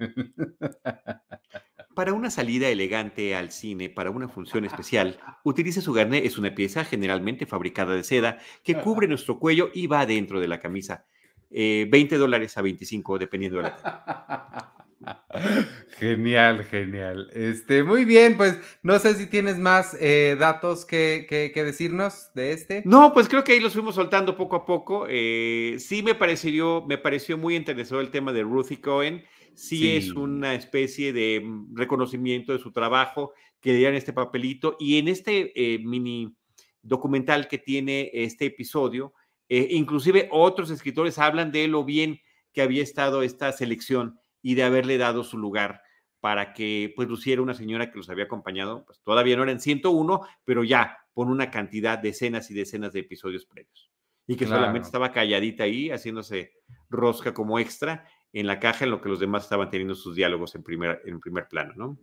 [1.96, 6.26] Para una salida elegante al cine, para una función especial, utilice su garnet.
[6.26, 10.50] Es una pieza generalmente fabricada de seda que cubre nuestro cuello y va dentro de
[10.50, 11.06] la camisa.
[11.50, 14.74] 20 eh, dólares a 25, dependiendo de la.
[16.00, 17.30] Genial, genial.
[17.34, 22.82] Este, muy bien, pues no sé si tienes más eh, datos que, decirnos de este.
[22.86, 25.06] No, pues creo que ahí los fuimos soltando poco a poco.
[25.10, 29.24] Eh, sí me pareció, me pareció muy interesante el tema de Ruthie Cohen.
[29.54, 34.76] Sí, es una especie de mm, reconocimiento de su trabajo que le dieron este papelito.
[34.80, 36.36] Y en este eh, mini
[36.82, 39.14] documental que tiene este episodio,
[39.48, 42.20] inclusive otros escritores hablan de lo bien
[42.52, 45.82] que había estado esta selección y de haberle dado su lugar
[46.20, 50.22] para que pues luciera una señora que los había acompañado, pues todavía no eran 101,
[50.44, 53.92] pero ya por una cantidad de escenas y decenas de episodios previos.
[54.28, 56.54] Y que solamente estaba calladita ahí, haciéndose
[56.92, 60.54] rosca como extra en la caja en lo que los demás estaban teniendo sus diálogos
[60.54, 62.00] en primer, en primer plano, ¿no?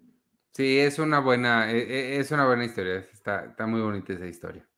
[0.50, 4.26] Sí, es una buena, e, e, es una buena historia, está, está muy bonita esa
[4.26, 4.68] historia.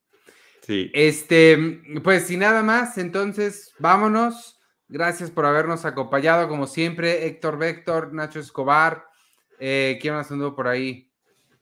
[0.60, 0.90] Sí.
[0.92, 4.60] Este, pues sin nada más, entonces vámonos
[4.94, 9.08] Gracias por habernos acompañado, como siempre, Héctor Véctor, Nacho Escobar,
[9.58, 11.10] eh, ¿quién más anduvo por ahí?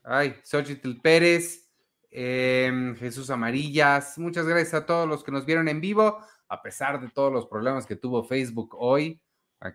[0.03, 1.67] Ay, Xochitl Pérez,
[2.11, 4.19] em, Jesús Amarillas.
[4.19, 7.47] Muchas gracias a todos los que nos vieron en vivo, a pesar de todos los
[7.47, 9.19] problemas que tuvo Facebook hoy.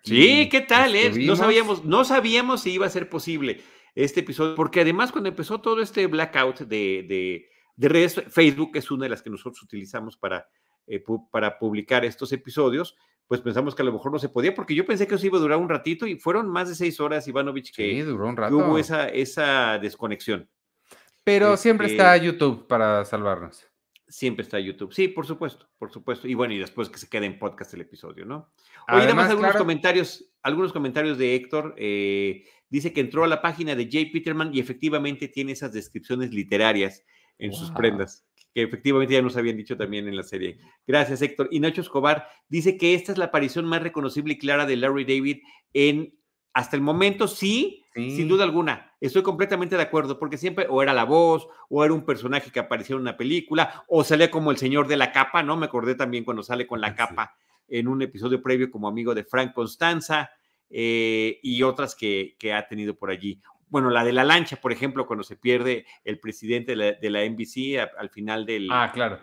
[0.04, 0.94] sí, ¿qué tal?
[0.94, 1.10] Eh?
[1.26, 3.60] No sabíamos, no sabíamos si iba a ser posible
[3.96, 9.06] este episodio, porque además cuando empezó todo este blackout de, de, redes, Facebook es una
[9.06, 10.48] de las que nosotros utilizamos para,
[10.86, 11.02] eh,
[11.32, 12.96] para publicar estos episodios,
[13.28, 15.36] pues pensamos que a lo mejor no se podía, porque yo pensé que eso iba
[15.36, 18.56] a durar un ratito y fueron más de seis horas, Ivanovich, que, duró un rato.
[18.56, 20.48] hubo esa, esa desconexión.
[21.24, 23.66] Pero siempre está este YouTube para salvarnos.
[24.08, 26.26] Siempre está YouTube, sí, por supuesto, por supuesto.
[26.26, 28.50] Y bueno, y después que se quede en podcast el episodio, ¿no?
[28.90, 31.74] Oye, además, algunos comentarios, algunos comentarios de Héctor.
[31.76, 36.32] Eh, dice que entró a la página de Jay Peterman y efectivamente tiene esas descripciones
[36.32, 37.04] literarias
[37.38, 38.24] en sus prendas
[38.54, 40.58] que efectivamente ya nos habían dicho también en la serie.
[40.86, 41.48] Gracias, Héctor.
[41.50, 45.04] Y Nacho Escobar dice que esta es la aparición más reconocible y clara de Larry
[45.04, 45.38] David
[45.72, 46.18] en
[46.54, 48.92] hasta el momento, sí, sin duda alguna.
[49.00, 52.58] Estoy completamente de acuerdo, porque siempre o era la voz, o era un personaje que
[52.58, 55.56] apareció en una película, o salía como el señor de la capa, ¿no?
[55.56, 57.36] Me acordé también cuando sale con la capa
[57.68, 60.30] en un episodio previo como amigo de Frank Constanza.
[60.70, 63.40] Eh, y otras que, que, ha tenido por allí
[63.70, 67.78] bueno, la de la lancha, por ejemplo, cuando se pierde el presidente de la, NBC
[67.98, 68.68] al final del...
[68.70, 69.20] Ah, claro.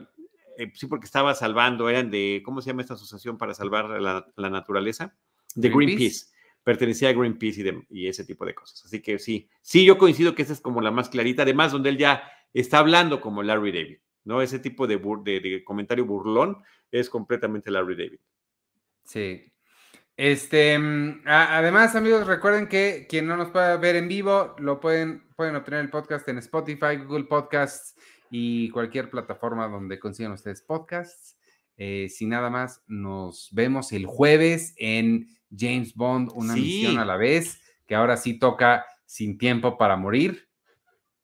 [0.57, 4.27] eh, sí, porque estaba salvando, eran de, ¿cómo se llama esta asociación para salvar la,
[4.35, 5.15] la naturaleza?
[5.55, 6.27] De Greenpeace.
[6.63, 8.83] Pertenecía a Greenpeace y, de, y, ese tipo de cosas.
[8.85, 11.89] Así que sí, sí, yo coincido que esa es como la más clarita, además donde
[11.89, 14.41] él ya está hablando como Larry David, ¿no?
[14.41, 18.19] Ese tipo de, de, de comentario burlón es completamente Larry David.
[19.03, 19.53] Sí,
[20.18, 25.28] este, mm, además, amigos, recuerden que quien no nos pueda ver en vivo, lo pueden,
[25.36, 27.95] pueden obtener el podcast en Spotify, Google Podcasts
[28.30, 31.38] y cualquier plataforma donde consigan ustedes podcasts.
[31.78, 37.18] Eh, sin nada más, nos vemos el jueves en James Bond, una misión a la
[37.18, 40.47] vez, que ahora sí toca Sin Tiempo para Morir.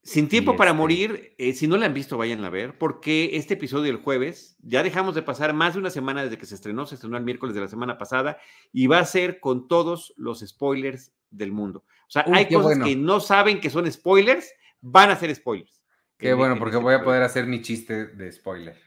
[0.03, 3.31] Sin tiempo para este morir, eh, si no la han visto, vayan a ver, porque
[3.33, 6.55] este episodio del jueves, ya dejamos de pasar más de una semana desde que se
[6.55, 8.39] estrenó, se estrenó el miércoles de la semana pasada,
[8.73, 11.83] y va a ser con todos los spoilers del mundo.
[12.07, 15.83] O sea, hay cosas que no saben que son spoilers, van a ser spoilers.
[16.17, 18.77] Qué bueno, porque voy a poder hacer mi chiste de spoiler.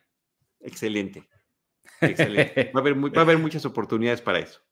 [0.61, 1.29] Excelente.
[2.01, 2.73] Excelente.
[2.75, 4.64] Va a haber, va a haber muchas oportunidades para eso.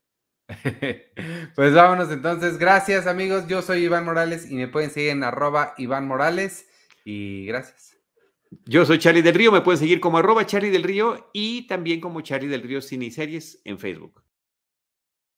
[1.54, 2.58] Pues vámonos entonces.
[2.58, 3.46] Gracias amigos.
[3.46, 6.66] Yo soy Iván Morales y me pueden seguir en arroba Iván Morales.
[7.04, 7.96] Y gracias.
[8.66, 9.52] Yo soy Charlie del Río.
[9.52, 13.06] Me pueden seguir como arroba Charlie del Río y también como Charlie del Río Cine
[13.06, 14.22] y Series en Facebook.